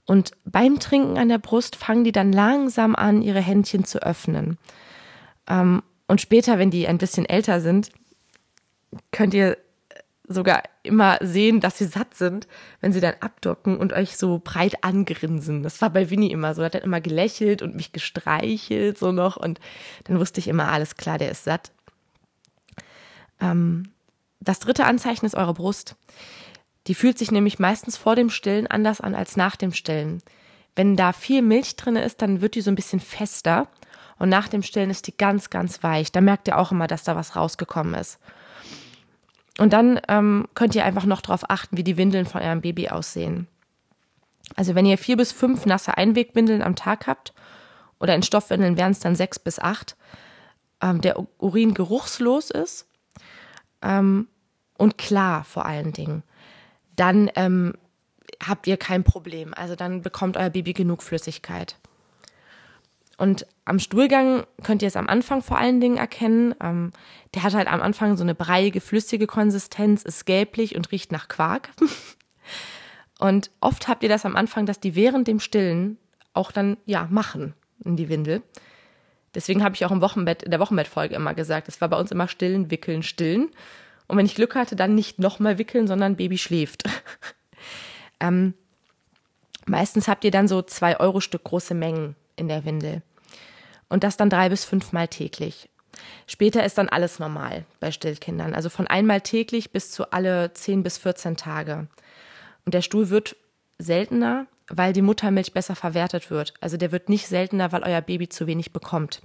[0.07, 4.59] Und beim Trinken an der Brust fangen die dann langsam an, ihre Händchen zu öffnen.
[5.49, 7.93] Ähm, und später, wenn die ein bisschen älter sind,
[9.13, 9.57] könnt ihr
[10.29, 12.47] sogar immer sehen, dass sie satt sind,
[12.81, 15.63] wenn sie dann abdocken und euch so breit angrinsen.
[15.63, 16.63] Das war bei Winnie immer so.
[16.63, 19.59] Er hat dann immer gelächelt und mich gestreichelt so noch und
[20.05, 21.73] dann wusste ich immer, alles klar, der ist satt.
[23.41, 23.91] Ähm,
[24.41, 25.97] das dritte Anzeichen ist eure Brust.
[26.87, 30.23] Die fühlt sich nämlich meistens vor dem Stillen anders an als nach dem Stillen.
[30.77, 33.67] Wenn da viel Milch drin ist, dann wird die so ein bisschen fester
[34.19, 36.13] und nach dem Stillen ist die ganz, ganz weich.
[36.13, 38.19] Da merkt ihr auch immer, dass da was rausgekommen ist.
[39.59, 42.89] Und dann ähm, könnt ihr einfach noch darauf achten, wie die Windeln von eurem Baby
[42.89, 43.49] aussehen.
[44.57, 47.35] Also wenn ihr vier bis fünf nasse Einwegbindeln am Tag habt,
[48.01, 49.97] oder in Stoffwindeln wären es dann sechs bis acht,
[50.81, 52.87] ähm, der Urin geruchslos ist
[53.83, 54.29] ähm,
[54.77, 56.23] und klar vor allen Dingen,
[56.95, 57.75] dann ähm,
[58.47, 59.53] habt ihr kein Problem.
[59.55, 61.77] Also dann bekommt euer Baby genug Flüssigkeit.
[63.17, 66.55] Und am Stuhlgang könnt ihr es am Anfang vor allen Dingen erkennen.
[66.61, 66.93] Ähm,
[67.35, 71.29] der hat halt am Anfang so eine breiige, flüssige Konsistenz, ist gelblich und riecht nach
[71.29, 71.71] Quark.
[73.19, 75.99] und oft habt ihr das am Anfang, dass die während dem Stillen
[76.33, 77.55] auch dann, ja, machen
[77.85, 78.43] in die Windel.
[79.35, 82.11] Deswegen habe ich auch im Wochenbett, in der Wochenbettfolge immer gesagt, es war bei uns
[82.11, 83.51] immer stillen, wickeln, stillen.
[84.07, 86.85] Und wenn ich Glück hatte, dann nicht nochmal wickeln, sondern Baby schläft.
[88.21, 88.55] ähm,
[89.67, 93.03] meistens habt ihr dann so zwei Euro Stück große Mengen in der Windel.
[93.89, 95.69] Und das dann drei bis fünfmal täglich.
[96.27, 98.55] Später ist dann alles normal bei Stillkindern.
[98.55, 101.89] Also von einmal täglich bis zu alle zehn bis 14 Tage.
[102.65, 103.37] Und der Stuhl wird
[103.79, 106.55] seltener, weil die Muttermilch besser verwertet wird.
[106.61, 109.23] Also der wird nicht seltener, weil euer Baby zu wenig bekommt.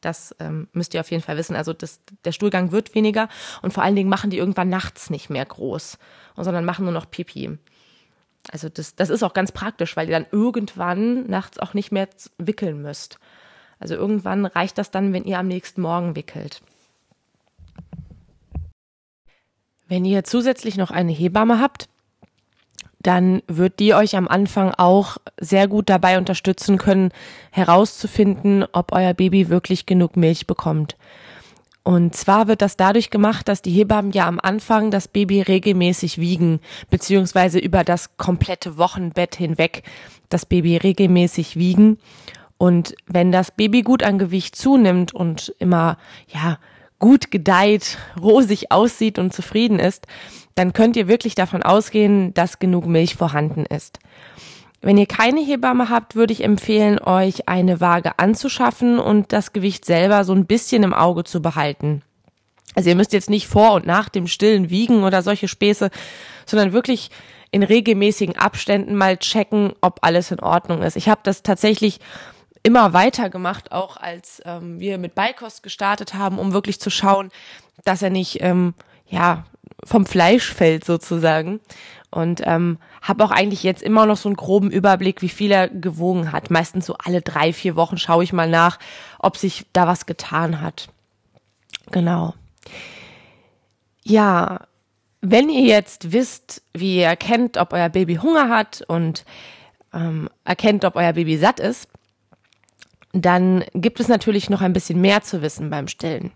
[0.00, 1.56] Das ähm, müsst ihr auf jeden Fall wissen.
[1.56, 3.28] Also das, der Stuhlgang wird weniger
[3.60, 5.98] und vor allen Dingen machen die irgendwann nachts nicht mehr groß,
[6.36, 7.58] sondern machen nur noch Pipi.
[8.50, 12.08] Also das, das ist auch ganz praktisch, weil ihr dann irgendwann nachts auch nicht mehr
[12.38, 13.18] wickeln müsst.
[13.80, 16.62] Also irgendwann reicht das dann, wenn ihr am nächsten Morgen wickelt.
[19.88, 21.88] Wenn ihr zusätzlich noch eine Hebamme habt,
[23.00, 27.10] dann wird die euch am Anfang auch sehr gut dabei unterstützen können,
[27.50, 30.96] herauszufinden, ob euer Baby wirklich genug Milch bekommt.
[31.82, 36.18] Und zwar wird das dadurch gemacht, dass die Hebammen ja am Anfang das Baby regelmäßig
[36.18, 39.82] wiegen, beziehungsweise über das komplette Wochenbett hinweg
[40.28, 41.98] das Baby regelmäßig wiegen.
[42.60, 45.96] Und wenn das Baby gut an Gewicht zunimmt und immer,
[46.28, 46.58] ja,
[46.98, 50.06] gut gedeiht, rosig aussieht und zufrieden ist,
[50.56, 53.98] dann könnt ihr wirklich davon ausgehen, dass genug Milch vorhanden ist.
[54.82, 59.86] Wenn ihr keine Hebamme habt, würde ich empfehlen, euch eine Waage anzuschaffen und das Gewicht
[59.86, 62.02] selber so ein bisschen im Auge zu behalten.
[62.74, 65.88] Also ihr müsst jetzt nicht vor und nach dem Stillen wiegen oder solche Späße,
[66.44, 67.10] sondern wirklich
[67.52, 70.96] in regelmäßigen Abständen mal checken, ob alles in Ordnung ist.
[70.96, 72.00] Ich habe das tatsächlich
[72.62, 77.30] immer weiter gemacht, auch als ähm, wir mit Beikost gestartet haben, um wirklich zu schauen,
[77.84, 78.74] dass er nicht ähm,
[79.06, 79.44] ja
[79.84, 81.60] vom Fleisch fällt sozusagen.
[82.10, 85.68] Und ähm, habe auch eigentlich jetzt immer noch so einen groben Überblick, wie viel er
[85.68, 86.50] gewogen hat.
[86.50, 88.80] Meistens so alle drei, vier Wochen schaue ich mal nach,
[89.20, 90.88] ob sich da was getan hat.
[91.92, 92.34] Genau.
[94.02, 94.66] Ja,
[95.20, 99.24] wenn ihr jetzt wisst, wie ihr erkennt, ob euer Baby Hunger hat und
[99.92, 101.88] ähm, erkennt, ob euer Baby satt ist,
[103.12, 106.30] dann gibt es natürlich noch ein bisschen mehr zu wissen beim Stillen.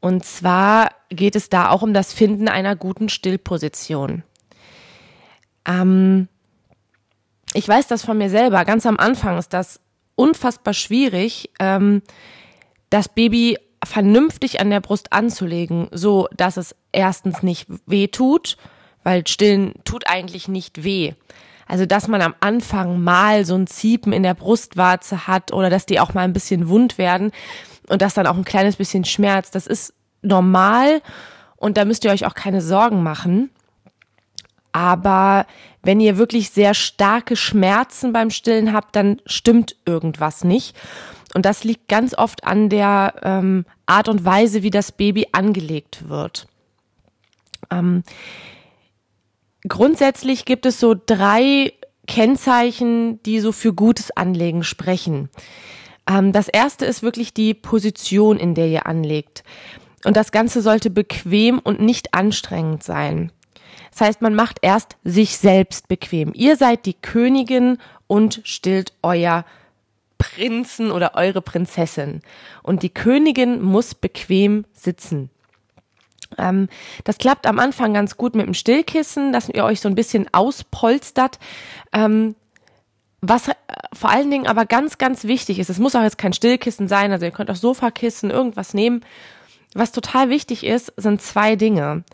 [0.00, 4.22] Und zwar geht es da auch um das Finden einer guten Stillposition.
[5.66, 6.28] Ähm,
[7.54, 8.64] ich weiß das von mir selber.
[8.64, 9.80] Ganz am Anfang ist das
[10.14, 12.02] unfassbar schwierig, ähm,
[12.90, 18.56] das Baby vernünftig an der Brust anzulegen, so dass es erstens nicht weh tut,
[19.02, 21.14] weil Stillen tut eigentlich nicht weh.
[21.66, 25.86] Also, dass man am Anfang mal so ein Ziepen in der Brustwarze hat oder dass
[25.86, 27.32] die auch mal ein bisschen wund werden
[27.88, 31.02] und das dann auch ein kleines bisschen Schmerz, das ist normal
[31.56, 33.50] und da müsst ihr euch auch keine Sorgen machen.
[34.72, 35.46] Aber
[35.82, 40.76] wenn ihr wirklich sehr starke Schmerzen beim Stillen habt, dann stimmt irgendwas nicht.
[41.34, 46.08] Und das liegt ganz oft an der ähm, Art und Weise, wie das Baby angelegt
[46.08, 46.46] wird.
[47.70, 48.04] Ähm,
[49.68, 51.72] grundsätzlich gibt es so drei
[52.06, 55.28] Kennzeichen, die so für gutes Anlegen sprechen.
[56.08, 59.42] Ähm, das erste ist wirklich die Position, in der ihr anlegt.
[60.04, 63.32] Und das Ganze sollte bequem und nicht anstrengend sein.
[63.90, 66.32] Das heißt, man macht erst sich selbst bequem.
[66.34, 69.44] Ihr seid die Königin und stillt euer
[70.18, 72.20] Prinzen oder eure Prinzessin.
[72.62, 75.30] Und die Königin muss bequem sitzen.
[76.38, 76.68] Ähm,
[77.04, 80.26] das klappt am Anfang ganz gut mit dem Stillkissen, dass ihr euch so ein bisschen
[80.32, 81.38] auspolstert.
[81.92, 82.34] Ähm,
[83.20, 83.54] was äh,
[83.92, 87.12] vor allen Dingen aber ganz, ganz wichtig ist, es muss auch jetzt kein Stillkissen sein,
[87.12, 89.04] also ihr könnt auch Sofakissen, irgendwas nehmen.
[89.74, 92.04] Was total wichtig ist, sind zwei Dinge.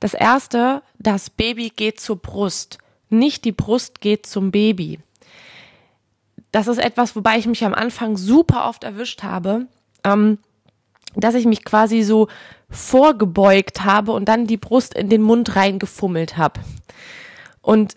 [0.00, 5.00] Das erste, das Baby geht zur Brust, nicht die Brust geht zum Baby.
[6.52, 9.66] Das ist etwas, wobei ich mich am Anfang super oft erwischt habe,
[10.04, 10.38] ähm,
[11.14, 12.28] dass ich mich quasi so
[12.70, 16.60] vorgebeugt habe und dann die Brust in den Mund reingefummelt habe.
[17.62, 17.96] Und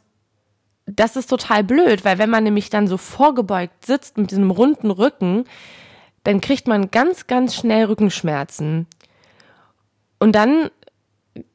[0.86, 4.92] das ist total blöd, weil wenn man nämlich dann so vorgebeugt sitzt mit diesem runden
[4.92, 5.46] Rücken,
[6.24, 8.88] dann kriegt man ganz, ganz schnell Rückenschmerzen.
[10.20, 10.70] Und dann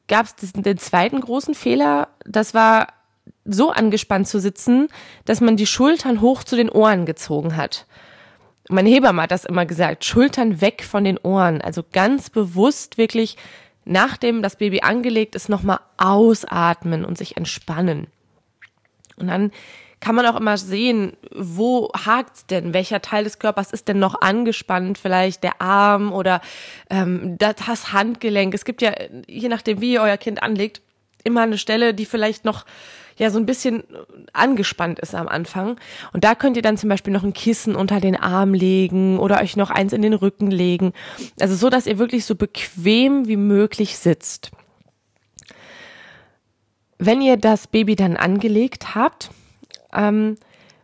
[0.07, 2.87] gab es den zweiten großen Fehler, das war
[3.45, 4.87] so angespannt zu sitzen,
[5.25, 7.85] dass man die Schultern hoch zu den Ohren gezogen hat.
[8.69, 13.35] Meine Hebamme hat das immer gesagt, Schultern weg von den Ohren, also ganz bewusst wirklich
[13.89, 18.07] nachdem das Baby angelegt ist, nochmal ausatmen und sich entspannen.
[19.17, 19.51] Und dann
[19.99, 22.73] kann man auch immer sehen, wo hakt's denn?
[22.73, 24.97] Welcher Teil des Körpers ist denn noch angespannt?
[24.97, 26.39] Vielleicht der Arm oder
[26.89, 28.53] ähm, das Handgelenk.
[28.53, 28.93] Es gibt ja,
[29.27, 30.81] je nachdem, wie ihr euer Kind anlegt,
[31.23, 32.65] immer eine Stelle, die vielleicht noch
[33.19, 33.83] ja so ein bisschen
[34.33, 35.79] angespannt ist am Anfang.
[36.13, 39.41] Und da könnt ihr dann zum Beispiel noch ein Kissen unter den Arm legen oder
[39.41, 40.93] euch noch eins in den Rücken legen.
[41.39, 44.51] Also so, dass ihr wirklich so bequem wie möglich sitzt.
[46.97, 49.29] Wenn ihr das Baby dann angelegt habt,
[49.93, 50.35] ähm,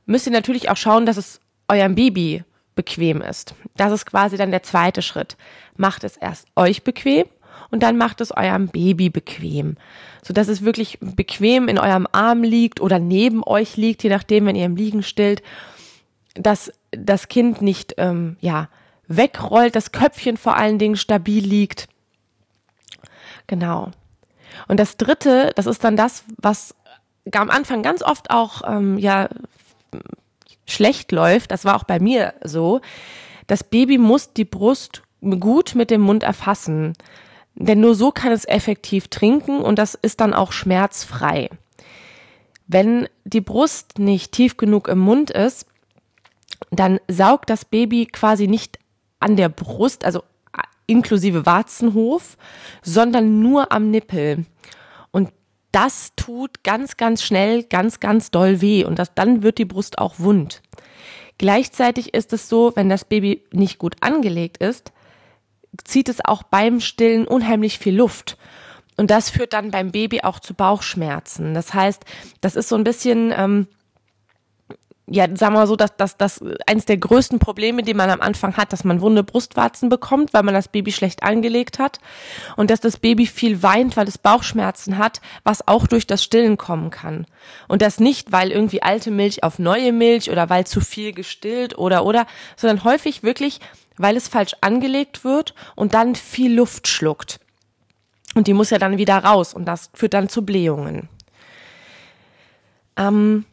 [0.05, 2.43] müsst ihr natürlich auch schauen, dass es eurem Baby
[2.75, 3.55] bequem ist.
[3.75, 5.37] Das ist quasi dann der zweite Schritt.
[5.77, 7.25] Macht es erst euch bequem
[7.75, 9.75] und dann macht es eurem Baby bequem,
[10.23, 14.45] so dass es wirklich bequem in eurem Arm liegt oder neben euch liegt, je nachdem,
[14.45, 15.43] wenn ihr im Liegen stillt,
[16.35, 18.69] dass das Kind nicht ähm, ja
[19.09, 21.89] wegrollt, das Köpfchen vor allen Dingen stabil liegt.
[23.45, 23.91] Genau.
[24.69, 26.75] Und das dritte, das ist dann das, was
[27.33, 29.27] am Anfang ganz oft auch ähm, ja
[30.65, 31.51] schlecht läuft.
[31.51, 32.79] Das war auch bei mir so.
[33.47, 35.01] Das Baby muss die Brust
[35.41, 36.93] gut mit dem Mund erfassen.
[37.55, 41.49] Denn nur so kann es effektiv trinken und das ist dann auch schmerzfrei.
[42.67, 45.65] Wenn die Brust nicht tief genug im Mund ist,
[46.71, 48.79] dann saugt das Baby quasi nicht
[49.19, 50.23] an der Brust, also
[50.87, 52.37] inklusive Warzenhof,
[52.83, 54.45] sondern nur am Nippel.
[55.11, 55.31] Und
[55.71, 59.97] das tut ganz, ganz schnell, ganz, ganz doll weh und das, dann wird die Brust
[59.97, 60.61] auch wund.
[61.37, 64.91] Gleichzeitig ist es so, wenn das Baby nicht gut angelegt ist,
[65.83, 68.37] zieht es auch beim Stillen unheimlich viel Luft.
[68.97, 71.53] Und das führt dann beim Baby auch zu Bauchschmerzen.
[71.53, 72.03] Das heißt,
[72.41, 73.67] das ist so ein bisschen, ähm,
[75.07, 78.21] ja, sagen wir mal so, dass das dass eines der größten Probleme, die man am
[78.21, 81.99] Anfang hat, dass man wunde Brustwarzen bekommt, weil man das Baby schlecht angelegt hat
[82.55, 86.57] und dass das Baby viel weint, weil es Bauchschmerzen hat, was auch durch das Stillen
[86.57, 87.27] kommen kann.
[87.67, 91.77] Und das nicht, weil irgendwie alte Milch auf neue Milch oder weil zu viel gestillt
[91.77, 93.59] oder oder, sondern häufig wirklich,
[93.97, 97.39] weil es falsch angelegt wird und dann viel Luft schluckt.
[98.35, 101.07] Und die muss ja dann wieder raus und das führt dann zu Blähungen.
[102.97, 103.45] Ähm,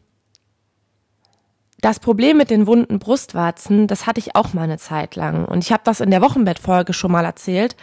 [1.81, 5.45] das Problem mit den wunden Brustwarzen, das hatte ich auch mal eine Zeit lang.
[5.45, 7.77] Und ich habe das in der Wochenbettfolge schon mal erzählt,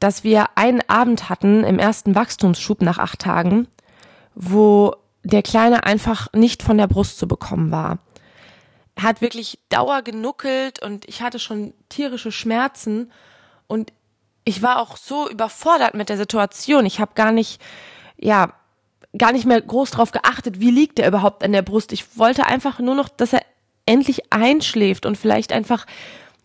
[0.00, 3.68] dass wir einen Abend hatten im ersten Wachstumsschub nach acht Tagen,
[4.34, 4.94] wo
[5.24, 7.98] der Kleine einfach nicht von der Brust zu bekommen war.
[9.00, 13.12] Hat wirklich Dauer genuckelt und ich hatte schon tierische Schmerzen
[13.66, 13.92] und
[14.44, 16.86] ich war auch so überfordert mit der Situation.
[16.86, 17.60] Ich habe gar nicht,
[18.16, 18.54] ja,
[19.16, 21.92] gar nicht mehr groß drauf geachtet, wie liegt er überhaupt an der Brust.
[21.92, 23.42] Ich wollte einfach nur noch, dass er
[23.86, 25.86] endlich einschläft und vielleicht einfach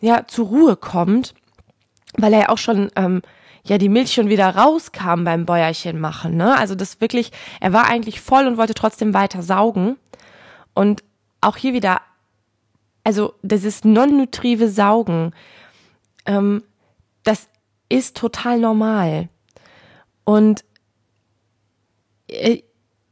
[0.02, 1.34] ja zur Ruhe kommt,
[2.18, 3.22] weil er ja auch schon ähm,
[3.64, 6.36] ja die Milch schon wieder rauskam beim Bäuerchen machen.
[6.36, 6.58] Ne?
[6.58, 9.98] Also das wirklich, er war eigentlich voll und wollte trotzdem weiter saugen.
[10.74, 11.04] Und
[11.42, 12.02] auch hier wieder,
[13.04, 15.34] also das ist non-nutrive Saugen,
[16.26, 16.64] ähm,
[17.24, 17.48] das
[17.90, 19.30] ist total normal.
[20.24, 20.64] Und
[22.28, 22.62] äh,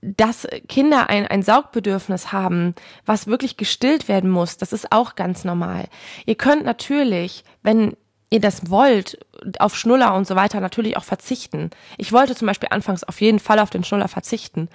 [0.01, 2.73] dass Kinder ein, ein Saugbedürfnis haben,
[3.05, 5.85] was wirklich gestillt werden muss, das ist auch ganz normal.
[6.25, 7.95] Ihr könnt natürlich, wenn
[8.31, 9.23] ihr das wollt,
[9.59, 11.69] auf Schnuller und so weiter natürlich auch verzichten.
[11.97, 14.69] Ich wollte zum Beispiel anfangs auf jeden Fall auf den Schnuller verzichten.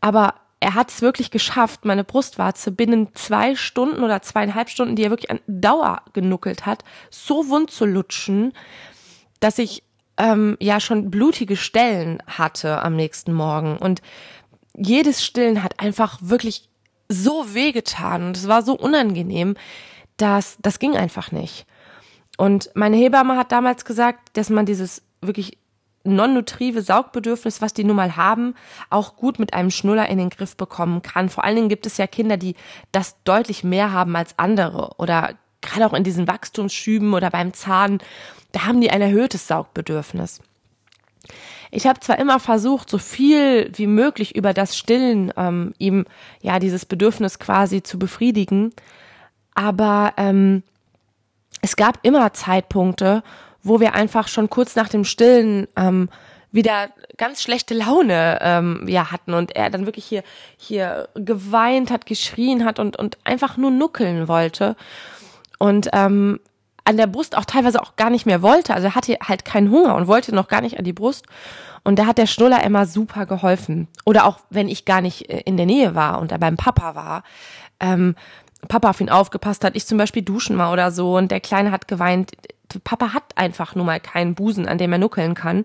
[0.00, 5.04] Aber er hat es wirklich geschafft, meine Brustwarze binnen zwei Stunden oder zweieinhalb Stunden, die
[5.04, 8.52] er wirklich an Dauer genuckelt hat, so wund zu lutschen,
[9.40, 9.82] dass ich
[10.16, 13.76] ähm, ja schon blutige Stellen hatte am nächsten Morgen.
[13.76, 14.00] Und
[14.76, 16.68] jedes Stillen hat einfach wirklich
[17.08, 19.56] so wehgetan und es war so unangenehm,
[20.16, 21.66] dass das ging einfach nicht.
[22.36, 25.58] Und meine Hebamme hat damals gesagt, dass man dieses wirklich
[26.04, 28.54] non-nutrive Saugbedürfnis, was die nun mal haben,
[28.90, 31.28] auch gut mit einem Schnuller in den Griff bekommen kann.
[31.28, 32.54] Vor allen Dingen gibt es ja Kinder, die
[32.92, 37.98] das deutlich mehr haben als andere oder gerade auch in diesen Wachstumsschüben oder beim Zahn,
[38.52, 40.40] da haben die ein erhöhtes Saugbedürfnis.
[41.70, 46.04] Ich habe zwar immer versucht, so viel wie möglich über das Stillen ähm, ihm
[46.40, 48.72] ja dieses Bedürfnis quasi zu befriedigen,
[49.54, 50.62] aber ähm,
[51.62, 53.22] es gab immer Zeitpunkte,
[53.64, 56.08] wo wir einfach schon kurz nach dem Stillen ähm,
[56.52, 60.22] wieder ganz schlechte Laune ähm, ja hatten und er dann wirklich hier
[60.56, 64.76] hier geweint hat, geschrien hat und und einfach nur nuckeln wollte
[65.58, 66.38] und ähm,
[66.84, 68.74] an der Brust auch teilweise auch gar nicht mehr wollte.
[68.74, 71.26] Also er hatte halt keinen Hunger und wollte noch gar nicht an die Brust.
[71.82, 73.88] Und da hat der Schnuller immer super geholfen.
[74.04, 76.94] Oder auch wenn ich gar nicht äh, in der Nähe war und er beim Papa
[76.94, 77.22] war,
[77.80, 78.14] ähm,
[78.68, 81.70] Papa auf ihn aufgepasst hat, ich zum Beispiel duschen war oder so und der Kleine
[81.70, 82.32] hat geweint.
[82.80, 85.64] Papa hat einfach nur mal keinen Busen, an dem er nuckeln kann.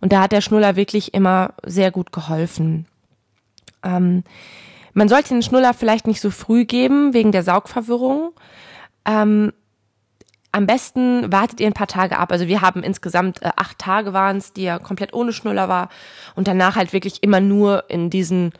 [0.00, 2.86] Und da hat der Schnuller wirklich immer sehr gut geholfen.
[3.82, 4.24] Ähm,
[4.92, 8.32] man sollte den Schnuller vielleicht nicht so früh geben, wegen der Saugverwirrung.
[9.04, 9.52] Ähm,
[10.52, 12.32] am besten wartet ihr ein paar Tage ab.
[12.32, 15.90] Also wir haben insgesamt äh, acht Tage waren es, die ja komplett ohne Schnuller war
[16.34, 18.52] und danach halt wirklich immer nur in diesen,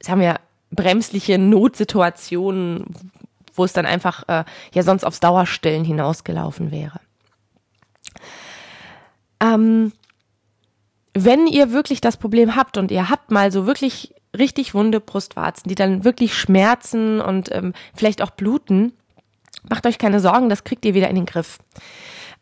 [0.00, 0.40] sagen wir,
[0.70, 2.86] bremsliche Notsituationen,
[3.54, 7.00] wo es dann einfach äh, ja sonst aufs Dauerstillen hinausgelaufen wäre.
[9.42, 9.92] Ähm,
[11.14, 15.68] wenn ihr wirklich das Problem habt und ihr habt mal so wirklich richtig wunde Brustwarzen,
[15.68, 18.92] die dann wirklich schmerzen und ähm, vielleicht auch bluten,
[19.68, 21.58] macht euch keine Sorgen, das kriegt ihr wieder in den Griff.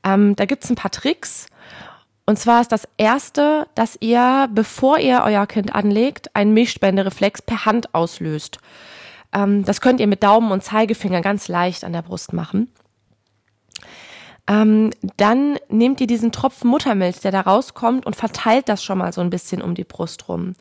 [0.05, 1.46] Ähm, da gibt's ein paar Tricks.
[2.26, 7.64] Und zwar ist das erste, dass ihr, bevor ihr euer Kind anlegt, einen Milchspendereflex per
[7.66, 8.59] Hand auslöst.
[9.32, 12.70] Ähm, das könnt ihr mit Daumen und Zeigefinger ganz leicht an der Brust machen.
[14.51, 19.12] Ähm, dann nehmt ihr diesen Tropfen Muttermilch, der da rauskommt, und verteilt das schon mal
[19.12, 20.57] so ein bisschen um die Brust rum.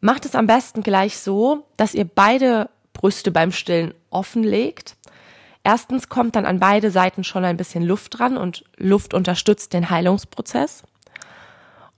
[0.00, 4.96] Macht es am besten gleich so, dass ihr beide Brüste beim Stillen offenlegt.
[5.64, 9.90] Erstens kommt dann an beide Seiten schon ein bisschen Luft dran und Luft unterstützt den
[9.90, 10.84] Heilungsprozess.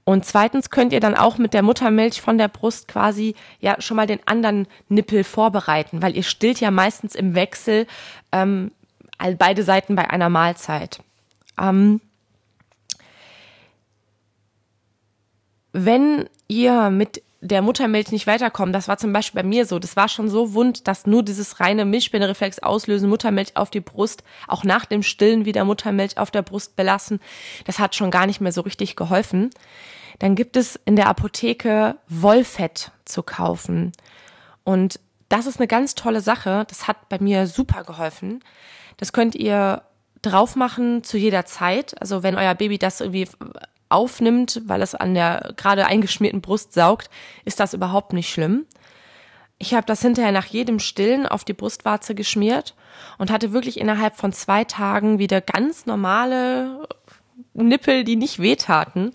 [0.05, 3.97] Und zweitens könnt ihr dann auch mit der Muttermilch von der Brust quasi ja schon
[3.97, 7.89] mal den anderen Nippel vorbereiten, weil ihr stillt ja meistens im Wechsel
[8.31, 8.71] ähm,
[9.19, 11.01] beide Seiten bei einer Mahlzeit.
[11.59, 12.01] Ähm,
[15.73, 18.73] wenn ihr mit der Muttermilch nicht weiterkommen.
[18.73, 19.79] Das war zum Beispiel bei mir so.
[19.79, 24.23] Das war schon so wund, dass nur dieses reine Milchspinnereflex auslösen, Muttermilch auf die Brust,
[24.47, 27.21] auch nach dem Stillen wieder Muttermilch auf der Brust belassen.
[27.65, 29.51] Das hat schon gar nicht mehr so richtig geholfen.
[30.19, 33.93] Dann gibt es in der Apotheke Wollfett zu kaufen.
[34.65, 34.99] Und
[35.29, 36.65] das ist eine ganz tolle Sache.
[36.69, 38.43] Das hat bei mir super geholfen.
[38.97, 39.83] Das könnt ihr
[40.23, 42.01] drauf machen zu jeder Zeit.
[42.01, 43.29] Also wenn euer Baby das irgendwie
[43.89, 47.11] aufnimmt, weil es an der gerade eingeschmierten Brust saugt,
[47.45, 48.67] ist das überhaupt nicht schlimm.
[49.59, 52.75] Ich habe das hinterher nach jedem Stillen auf die Brustwarze geschmiert
[53.17, 56.87] und hatte wirklich innerhalb von zwei Tagen wieder ganz normale
[57.55, 59.13] Nippel, die nicht wehtaten.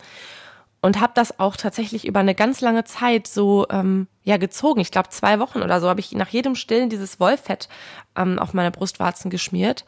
[0.82, 4.82] Und habe das auch tatsächlich über eine ganz lange Zeit so ähm, ja gezogen.
[4.82, 7.69] Ich glaube zwei Wochen oder so habe ich nach jedem Stillen dieses Wollfett
[8.15, 9.86] ähm, auf meine Brustwarzen geschmiert.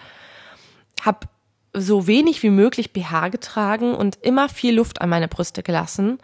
[1.03, 1.27] Hab
[1.73, 6.19] so wenig wie möglich BH getragen und immer viel Luft an meine Brüste gelassen.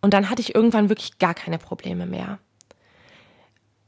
[0.00, 2.38] Und dann hatte ich irgendwann wirklich gar keine Probleme mehr.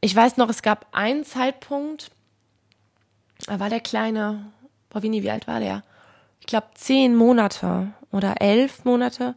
[0.00, 2.10] Ich weiß noch, es gab einen Zeitpunkt,
[3.46, 4.52] da war der Kleine,
[4.88, 5.82] boah, Winnie, wie alt war der?
[6.40, 9.34] Ich glaube zehn Monate oder elf Monate.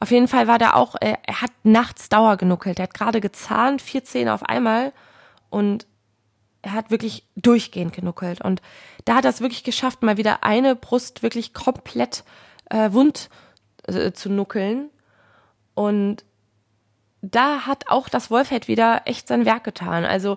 [0.00, 2.78] Auf jeden Fall war der auch, er, er hat nachts Dauer genuckelt.
[2.78, 4.92] Er hat gerade gezahnt, vier Zähne auf einmal
[5.50, 5.86] und
[6.62, 8.40] er hat wirklich durchgehend genuckelt.
[8.40, 8.62] Und
[9.04, 12.24] da hat er es wirklich geschafft, mal wieder eine Brust wirklich komplett
[12.70, 13.28] äh, wund
[13.86, 14.90] äh, zu nuckeln.
[15.74, 16.24] Und
[17.30, 20.04] da hat auch das Wolfhead wieder echt sein Werk getan.
[20.04, 20.36] Also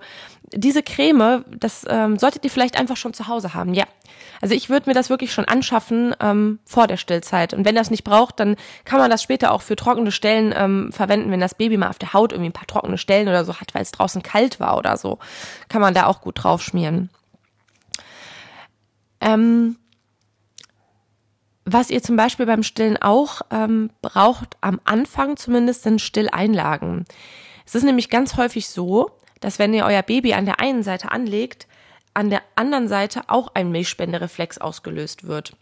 [0.53, 3.73] diese Creme, das ähm, solltet ihr vielleicht einfach schon zu Hause haben.
[3.73, 3.85] Ja,
[4.41, 7.53] also ich würde mir das wirklich schon anschaffen ähm, vor der Stillzeit.
[7.53, 10.91] Und wenn das nicht braucht, dann kann man das später auch für trockene Stellen ähm,
[10.91, 13.59] verwenden, wenn das Baby mal auf der Haut irgendwie ein paar trockene Stellen oder so
[13.59, 15.19] hat, weil es draußen kalt war oder so,
[15.69, 17.09] kann man da auch gut drauf schmieren.
[19.19, 19.77] Ähm,
[21.70, 27.03] was ihr zum Beispiel beim Stillen auch ähm, braucht, am Anfang zumindest, sind Stilleinlagen.
[27.65, 29.11] Es ist nämlich ganz häufig so,
[29.41, 31.68] dass wenn ihr euer Baby an der einen Seite anlegt,
[32.13, 35.57] an der anderen Seite auch ein Milchspendereflex ausgelöst wird.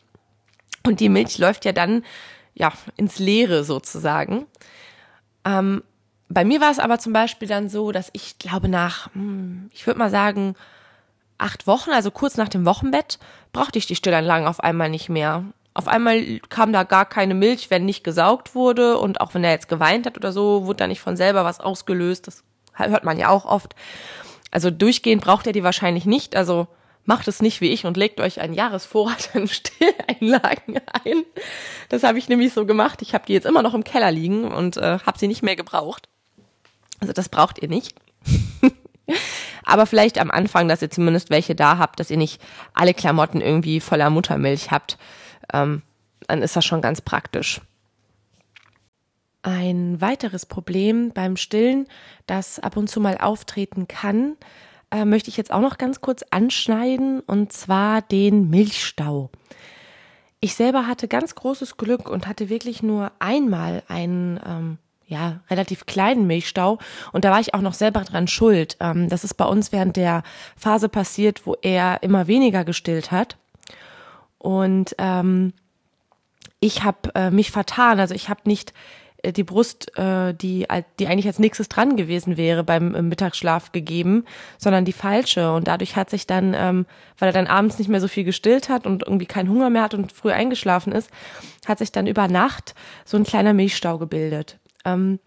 [0.86, 2.03] Und die Milch läuft ja dann
[2.53, 4.45] ja ins Leere sozusagen.
[5.43, 5.84] Ähm,
[6.30, 9.88] bei mir war es aber zum Beispiel dann so, dass ich glaube nach, hm, ich
[9.88, 10.56] würde mal sagen,
[11.39, 13.18] acht Wochen, also kurz nach dem Wochenbett,
[13.53, 15.45] brauchte ich die Stilleinlagen auf einmal nicht mehr.
[15.76, 19.51] Auf einmal kam da gar keine Milch, wenn nicht gesaugt wurde und auch wenn er
[19.51, 22.28] jetzt geweint hat oder so, wurde da nicht von selber was ausgelöst.
[22.28, 23.76] Das hört man ja auch oft.
[24.51, 26.38] Also durchgehend braucht er die wahrscheinlich nicht.
[26.38, 26.67] Also
[27.03, 31.23] macht es nicht wie ich und legt euch einen Jahresvorrat an Stilleinlagen ein.
[31.89, 33.01] Das habe ich nämlich so gemacht.
[33.01, 35.57] Ich habe die jetzt immer noch im Keller liegen und äh, habe sie nicht mehr
[35.57, 36.07] gebraucht.
[37.01, 37.95] Also das braucht ihr nicht.
[39.65, 42.41] Aber vielleicht am Anfang, dass ihr zumindest welche da habt, dass ihr nicht
[42.73, 44.97] alle Klamotten irgendwie voller Muttermilch habt.
[45.54, 45.82] Ähm,
[46.28, 47.62] dann ist das schon ganz praktisch.
[49.43, 51.88] Ein weiteres Problem beim Stillen,
[52.26, 54.38] das ab und zu mal auftreten kann,
[54.91, 59.30] äh, möchte ich jetzt auch noch ganz kurz anschneiden, und zwar den Milchstau.
[60.39, 64.78] Ich selber hatte ganz großes Glück und hatte wirklich nur einmal einen ähm,
[65.08, 66.80] ja, relativ kleinen Milchstau
[67.12, 68.78] und da war ich auch noch selber dran schuld.
[68.80, 70.24] Ähm, das ist bei uns während der
[70.56, 73.38] Phase passiert, wo er immer weniger gestillt hat.
[74.46, 75.54] Und ähm,
[76.60, 78.74] ich habe äh, mich vertan, also ich habe nicht
[79.24, 80.68] äh, die Brust, äh, die,
[81.00, 84.24] die eigentlich als nächstes dran gewesen wäre beim äh, Mittagsschlaf gegeben,
[84.60, 85.52] sondern die falsche.
[85.52, 86.86] Und dadurch hat sich dann, ähm,
[87.18, 89.82] weil er dann abends nicht mehr so viel gestillt hat und irgendwie keinen Hunger mehr
[89.82, 91.10] hat und früh eingeschlafen ist,
[91.66, 94.60] hat sich dann über Nacht so ein kleiner Milchstau gebildet.
[94.86, 95.18] Ähm,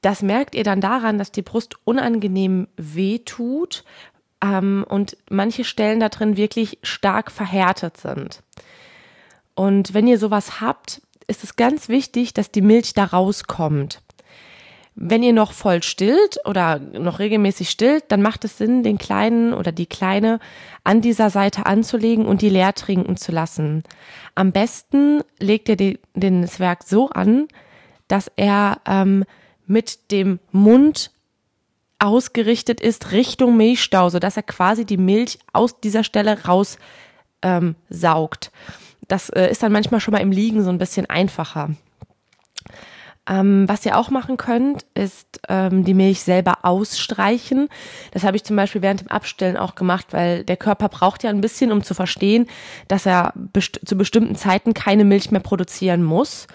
[0.00, 3.84] das merkt ihr dann daran, dass die Brust unangenehm weh tut
[4.42, 8.42] ähm, und manche Stellen da drin wirklich stark verhärtet sind.
[9.54, 14.02] Und wenn ihr sowas habt, ist es ganz wichtig, dass die Milch da rauskommt.
[14.94, 19.54] Wenn ihr noch voll stillt oder noch regelmäßig stillt, dann macht es Sinn, den Kleinen
[19.54, 20.38] oder die Kleine
[20.84, 23.84] an dieser Seite anzulegen und die leer trinken zu lassen.
[24.34, 25.76] Am besten legt ihr
[26.14, 27.48] den, Zwerg so an,
[28.08, 29.24] dass er ähm,
[29.66, 31.10] mit dem Mund
[32.02, 36.78] ausgerichtet ist Richtung Milchstau, sodass er quasi die Milch aus dieser Stelle raus
[37.42, 38.50] ähm, saugt.
[39.08, 41.70] Das äh, ist dann manchmal schon mal im Liegen so ein bisschen einfacher.
[43.28, 47.68] Ähm, was ihr auch machen könnt, ist ähm, die Milch selber ausstreichen.
[48.10, 51.30] Das habe ich zum Beispiel während dem Abstillen auch gemacht, weil der Körper braucht ja
[51.30, 52.48] ein bisschen, um zu verstehen,
[52.88, 56.48] dass er best zu bestimmten Zeiten keine Milch mehr produzieren muss.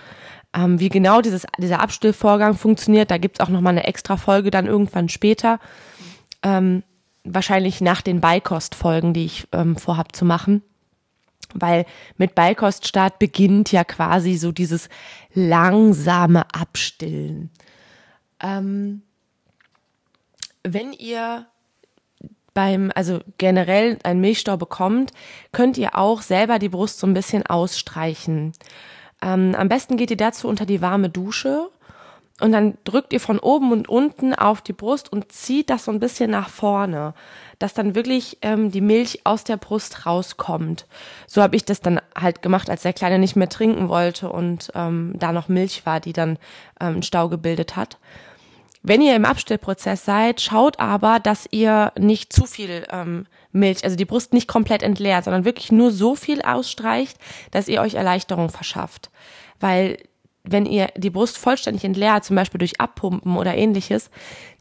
[0.54, 4.66] Ähm, wie genau dieses, dieser Abstillvorgang funktioniert, da gibt's auch nochmal eine extra Folge dann
[4.66, 5.60] irgendwann später.
[6.44, 6.84] Ähm,
[7.24, 10.62] wahrscheinlich nach den Beikostfolgen, die ich ähm, vorhab zu machen
[11.54, 11.86] weil
[12.18, 14.90] mit Beikoststart beginnt ja quasi so dieses
[15.34, 17.52] langsame Abstillen.
[18.40, 19.02] Ähm,
[20.64, 21.48] wenn ihr
[22.54, 25.12] beim, also generell einen Milchstau bekommt,
[25.52, 28.54] könnt ihr auch selber die Brust so ein bisschen ausstreichen.
[29.22, 31.70] Ähm, am besten geht ihr dazu unter die warme Dusche
[32.40, 35.92] und dann drückt ihr von oben und unten auf die Brust und zieht das so
[35.92, 37.16] ein bisschen nach vorne,
[37.58, 40.86] dass dann wirklich ähm, die Milch aus der Brust rauskommt.
[41.26, 44.72] So habe ich das dann halt gemacht, als der Kleine nicht mehr trinken wollte und
[44.76, 46.38] ähm, da noch Milch war, die dann
[46.80, 47.98] ähm, Stau gebildet hat.
[48.88, 53.98] Wenn ihr im Abstillprozess seid, schaut aber, dass ihr nicht zu viel ähm, Milch, also
[53.98, 57.18] die Brust nicht komplett entleert, sondern wirklich nur so viel ausstreicht,
[57.52, 59.10] dass ihr euch Erleichterung verschafft.
[59.60, 59.98] Weil
[60.44, 64.10] wenn ihr die Brust vollständig entleert, zum Beispiel durch Abpumpen oder ähnliches,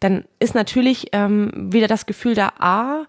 [0.01, 3.05] dann ist natürlich ähm, wieder das Gefühl da, ah,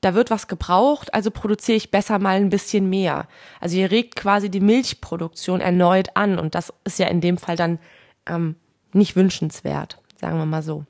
[0.00, 3.28] da wird was gebraucht, also produziere ich besser mal ein bisschen mehr.
[3.60, 7.56] Also ihr regt quasi die Milchproduktion erneut an und das ist ja in dem Fall
[7.56, 7.78] dann
[8.24, 8.56] ähm,
[8.94, 10.84] nicht wünschenswert, sagen wir mal so.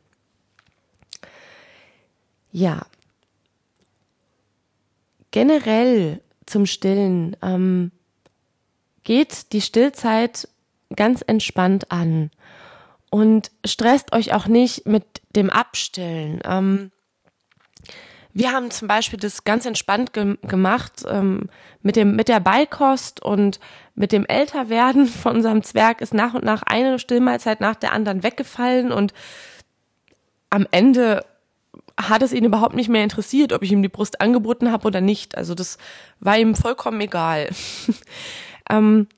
[2.53, 2.87] Ja.
[5.31, 7.93] Generell zum Stillen ähm,
[9.05, 10.49] geht die Stillzeit
[10.95, 12.31] ganz entspannt an
[13.11, 15.05] und stresst euch auch nicht mit
[15.37, 16.41] dem Abstillen.
[16.43, 16.91] Ähm,
[18.37, 21.49] wir haben zum Beispiel das ganz entspannt ge gemacht ähm,
[21.81, 23.61] mit dem mit der Beikost und
[23.95, 28.23] mit dem Älterwerden von unserem Zwerg ist nach und nach eine Stillmahlzeit nach der anderen
[28.23, 29.15] weggefallen und
[30.51, 31.25] am Ende
[31.99, 35.01] hat es ihn überhaupt nicht mehr interessiert, ob ich ihm die Brust angeboten habe oder
[35.01, 35.35] nicht.
[35.35, 35.79] Also das
[36.21, 37.49] war ihm vollkommen egal.
[38.71, 39.09] ähm,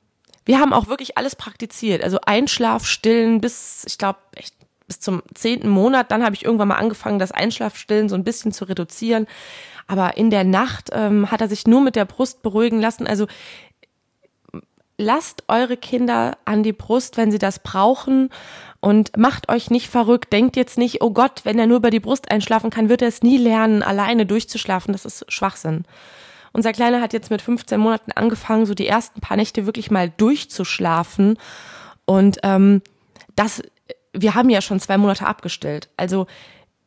[0.44, 2.04] wir haben auch wirklich alles praktiziert.
[2.04, 4.54] Also Einschlaf, Stillen bis, ich glaube, echt
[4.88, 6.10] bis zum zehnten Monat.
[6.10, 9.26] Dann habe ich irgendwann mal angefangen, das Einschlafstillen so ein bisschen zu reduzieren.
[9.86, 13.06] Aber in der Nacht ähm, hat er sich nur mit der Brust beruhigen lassen.
[13.06, 13.26] Also
[14.98, 18.30] lasst eure Kinder an die Brust, wenn sie das brauchen
[18.80, 20.32] und macht euch nicht verrückt.
[20.32, 23.08] Denkt jetzt nicht, oh Gott, wenn er nur über die Brust einschlafen kann, wird er
[23.08, 24.92] es nie lernen, alleine durchzuschlafen.
[24.92, 25.84] Das ist Schwachsinn.
[26.52, 30.10] Unser Kleiner hat jetzt mit 15 Monaten angefangen, so die ersten paar Nächte wirklich mal
[30.10, 31.38] durchzuschlafen.
[32.04, 32.82] Und ähm,
[33.36, 33.62] das,
[34.12, 35.88] wir haben ja schon zwei Monate abgestellt.
[35.96, 36.26] Also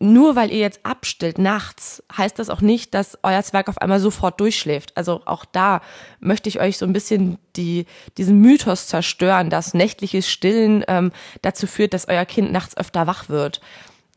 [0.02, 4.00] nur weil ihr jetzt abstillt nachts, heißt das auch nicht, dass euer Zwerg auf einmal
[4.00, 4.98] sofort durchschläft.
[4.98, 5.82] Also auch da
[6.20, 7.86] möchte ich euch so ein bisschen die,
[8.18, 11.12] diesen Mythos zerstören, dass nächtliches Stillen ähm,
[11.44, 13.62] dazu führt, dass euer Kind nachts öfter wach wird.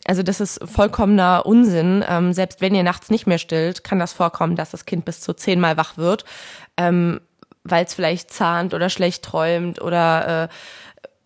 [0.07, 2.03] Also das ist vollkommener Unsinn.
[2.09, 5.21] Ähm, selbst wenn ihr nachts nicht mehr stillt, kann das vorkommen, dass das Kind bis
[5.21, 6.25] zu zehnmal wach wird,
[6.79, 7.21] ähm,
[7.63, 10.49] weil es vielleicht zahnt oder schlecht träumt oder äh,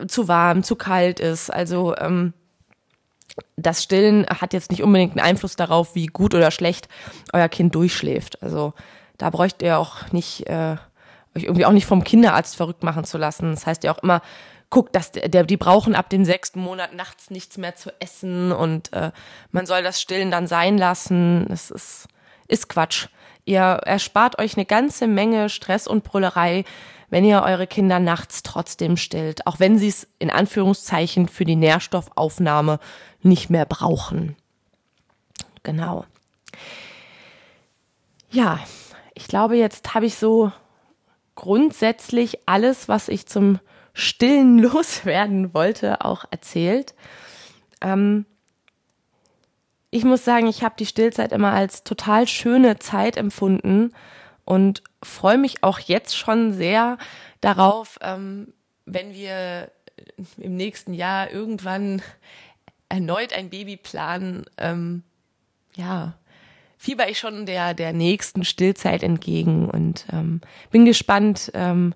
[0.07, 1.49] zu warm, zu kalt ist.
[1.49, 2.33] Also ähm,
[3.55, 6.87] das Stillen hat jetzt nicht unbedingt einen Einfluss darauf, wie gut oder schlecht
[7.33, 8.41] euer Kind durchschläft.
[8.41, 8.73] Also
[9.17, 10.77] da bräucht ihr auch nicht, äh,
[11.35, 13.51] euch irgendwie auch nicht vom Kinderarzt verrückt machen zu lassen.
[13.51, 14.21] Das heißt ja auch immer,
[14.69, 18.93] guckt, dass der, die brauchen ab dem sechsten Monat nachts nichts mehr zu essen und
[18.93, 19.11] äh,
[19.51, 21.45] man soll das Stillen dann sein lassen.
[21.49, 22.07] Das ist,
[22.47, 23.07] ist Quatsch.
[23.45, 26.65] Ihr erspart euch eine ganze Menge Stress und Brüllerei,
[27.09, 31.55] wenn ihr eure Kinder nachts trotzdem stillt, auch wenn sie es in Anführungszeichen für die
[31.55, 32.79] Nährstoffaufnahme
[33.21, 34.35] nicht mehr brauchen.
[35.63, 36.05] Genau.
[38.29, 38.59] Ja,
[39.13, 40.51] ich glaube, jetzt habe ich so
[41.35, 43.59] grundsätzlich alles, was ich zum
[43.93, 46.93] Stillen loswerden wollte, auch erzählt.
[47.81, 48.25] Ähm,
[49.91, 53.91] ich muss sagen, ich habe die Stillzeit immer als total schöne Zeit empfunden
[54.49, 56.97] und freue mich auch jetzt schon sehr
[57.39, 58.51] darauf, ähm,
[58.85, 59.69] wenn wir
[60.37, 62.01] im nächsten Jahr irgendwann
[62.89, 65.03] erneut ein Baby planen, ähm,
[65.75, 66.15] ja,
[66.79, 70.41] fieber ich schon der, der nächsten Stillzeit entgegen und ähm,
[70.71, 71.93] bin gespannt, ähm,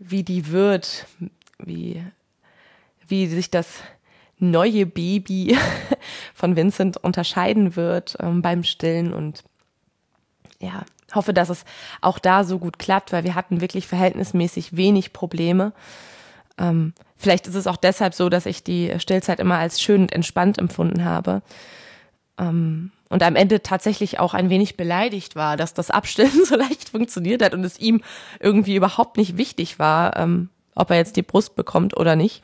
[0.00, 1.06] wie die wird,
[1.60, 2.04] wie,
[3.06, 3.84] wie sich das
[4.38, 5.56] neue Baby
[6.34, 9.44] von Vincent unterscheiden wird ähm, beim Stillen und
[10.58, 10.84] ja,
[11.14, 11.64] hoffe, dass es
[12.00, 15.72] auch da so gut klappt, weil wir hatten wirklich verhältnismäßig wenig Probleme.
[16.58, 20.12] Ähm, vielleicht ist es auch deshalb so, dass ich die Stillzeit immer als schön und
[20.12, 21.42] entspannt empfunden habe.
[22.38, 26.90] Ähm, und am Ende tatsächlich auch ein wenig beleidigt war, dass das Abstillen so leicht
[26.90, 28.02] funktioniert hat und es ihm
[28.40, 32.42] irgendwie überhaupt nicht wichtig war, ähm, ob er jetzt die Brust bekommt oder nicht.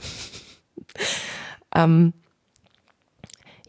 [1.75, 2.13] ähm,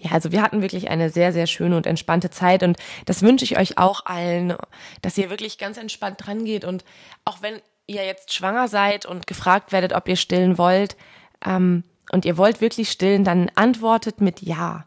[0.06, 3.44] ja, also wir hatten wirklich eine sehr, sehr schöne und entspannte Zeit und das wünsche
[3.44, 4.56] ich euch auch allen,
[5.02, 6.86] dass ihr wirklich ganz entspannt dran geht und
[7.26, 10.96] auch wenn ihr jetzt schwanger seid und gefragt werdet, ob ihr stillen wollt
[11.44, 14.86] ähm, und ihr wollt wirklich stillen, dann antwortet mit Ja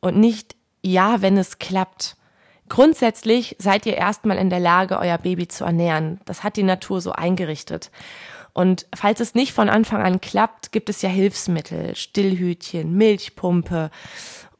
[0.00, 2.16] und nicht Ja, wenn es klappt.
[2.68, 6.20] Grundsätzlich seid ihr erstmal in der Lage, euer Baby zu ernähren.
[6.24, 7.90] Das hat die Natur so eingerichtet.
[8.52, 13.90] Und falls es nicht von Anfang an klappt, gibt es ja Hilfsmittel, Stillhütchen, Milchpumpe.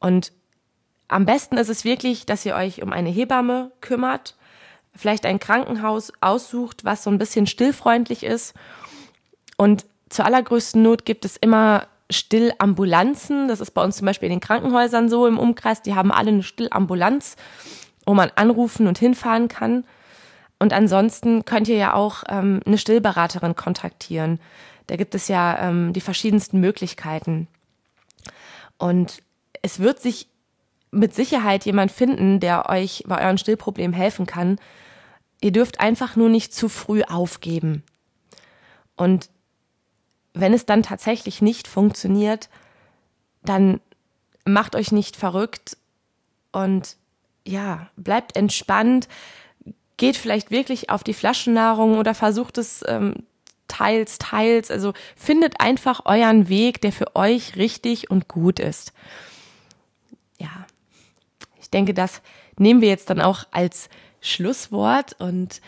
[0.01, 0.33] Und
[1.09, 4.35] am besten ist es wirklich, dass ihr euch um eine Hebamme kümmert
[4.95, 8.55] vielleicht ein Krankenhaus aussucht, was so ein bisschen stillfreundlich ist.
[9.57, 13.49] Und zur allergrößten Not gibt es immer Stillambulanzen.
[13.49, 15.83] Das ist bei uns zum Beispiel in den Krankenhäusern so im Umkreis.
[15.83, 17.37] Die haben alle eine Stillambulanz,
[18.05, 19.85] wo man anrufen und hinfahren kann.
[20.59, 24.41] Und ansonsten könnt ihr ja auch ähm, eine Stillberaterin kontaktieren.
[24.89, 27.47] Da gibt es ja ähm, die verschiedensten Möglichkeiten.
[28.77, 29.23] Und
[29.63, 30.29] es wird sich
[30.91, 34.59] mit Sicherheit jemand finden, der euch bei euren Stillproblemen helfen kann.
[35.41, 37.83] Ihr dürft einfach nur nicht zu früh aufgeben.
[38.97, 39.31] Und
[40.35, 42.49] wenn es dann tatsächlich nicht funktioniert,
[43.43, 43.81] dann
[44.45, 45.77] macht euch nicht verrückt
[46.53, 46.97] und
[47.47, 49.09] ja, bleibt entspannt,
[49.97, 53.15] geht vielleicht wirklich auf die Flaschennahrung oder versucht es ähm,
[53.69, 54.71] teils, teils.
[54.71, 58.93] Also findet einfach euren Weg, der für euch richtig und gut ist.
[60.41, 60.67] Ja,
[61.61, 62.23] ich denke, das
[62.59, 63.89] nehmen wir jetzt dann auch als
[64.21, 65.61] Schlusswort und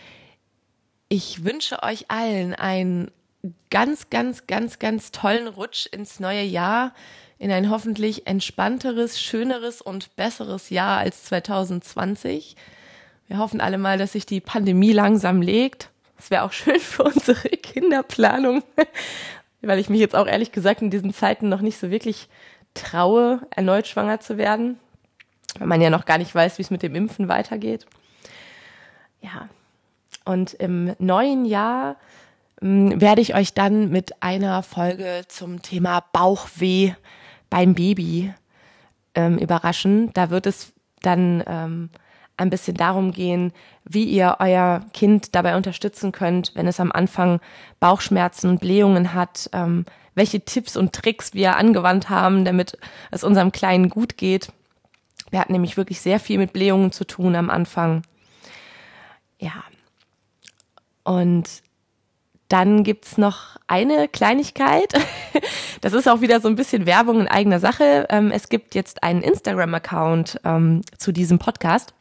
[1.09, 3.11] ich wünsche euch allen einen
[3.71, 6.95] ganz, ganz, ganz, ganz tollen Rutsch ins neue Jahr,
[7.39, 12.57] in ein hoffentlich entspannteres, schöneres und besseres Jahr als 2020.
[13.29, 15.91] Wir hoffen alle mal, dass sich die Pandemie langsam legt.
[16.17, 18.63] Das wäre auch schön für unsere Kinderplanung,
[19.61, 22.29] weil ich mich jetzt auch ehrlich gesagt in diesen Zeiten noch nicht so wirklich
[22.75, 24.79] traue, erneut schwanger zu werden
[25.59, 27.87] weil man ja noch gar nicht weiß, wie es mit dem Impfen weitergeht.
[29.21, 29.49] Ja,
[30.25, 31.97] und im neuen Jahr
[32.61, 36.95] mh, hm, werde ich euch dann mit einer Folge zum Thema Bauchweh
[37.51, 38.33] beim Baby
[39.15, 40.13] ähm, überraschen.
[40.15, 41.91] Da wird es dann ähm,
[42.37, 43.53] ein bisschen darum gehen,
[43.85, 47.41] wie ihr euer Kind dabei unterstützen könnt, wenn es am Anfang
[47.79, 49.85] Bauchschmerzen und Blähungen hat, ähm,
[50.15, 52.79] welche Tipps und Tricks wir angewandt haben, damit
[53.11, 54.53] es unserem Kleinen gut geht.
[55.31, 58.03] Wir hatten nämlich wirklich sehr viel mit Blähungen zu tun am Anfang.
[59.39, 59.65] Ja.
[61.05, 61.49] Und
[62.49, 64.93] dann gibt's noch eine Kleinigkeit.
[65.81, 68.07] Das ist auch wieder so ein bisschen Werbung in eigener Sache.
[68.09, 71.93] Ähm, es gibt jetzt einen Instagram-Account ähm, zu diesem Podcast.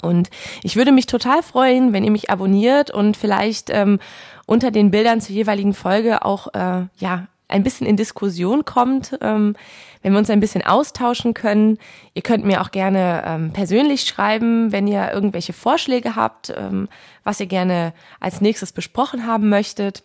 [0.00, 0.30] Und
[0.62, 3.98] ich würde mich total freuen, wenn ihr mich abonniert und vielleicht ähm,
[4.46, 9.54] unter den Bildern zur jeweiligen Folge auch äh, ja ein bisschen in Diskussion kommt, ähm,
[10.02, 11.78] wenn wir uns ein bisschen austauschen können.
[12.14, 16.88] Ihr könnt mir auch gerne ähm, persönlich schreiben, wenn ihr irgendwelche Vorschläge habt, ähm,
[17.22, 20.02] was ihr gerne als nächstes besprochen haben möchtet.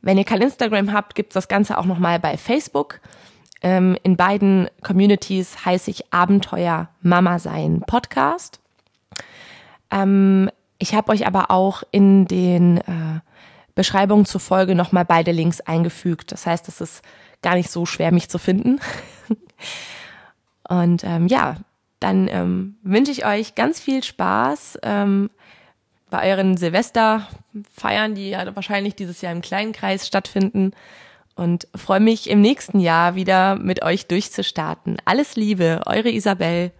[0.00, 3.00] Wenn ihr kein Instagram habt, gibt's das Ganze auch nochmal bei Facebook.
[3.64, 8.60] Ähm, in beiden Communities heiße ich Abenteuer Mama sein Podcast.
[9.90, 13.20] Ähm, ich habe euch aber auch in den äh,
[13.74, 16.30] Beschreibungen zur Folge nochmal beide Links eingefügt.
[16.30, 17.02] Das heißt, es ist
[17.40, 18.80] gar nicht so schwer, mich zu finden.
[20.68, 21.56] Und ähm, ja,
[22.00, 25.30] dann ähm, wünsche ich euch ganz viel Spaß ähm,
[26.10, 30.72] bei euren Silvesterfeiern, die ja wahrscheinlich dieses Jahr im kleinen Kreis stattfinden
[31.36, 34.96] und freue mich im nächsten Jahr wieder mit euch durchzustarten.
[35.04, 36.72] Alles Liebe, eure Isabel.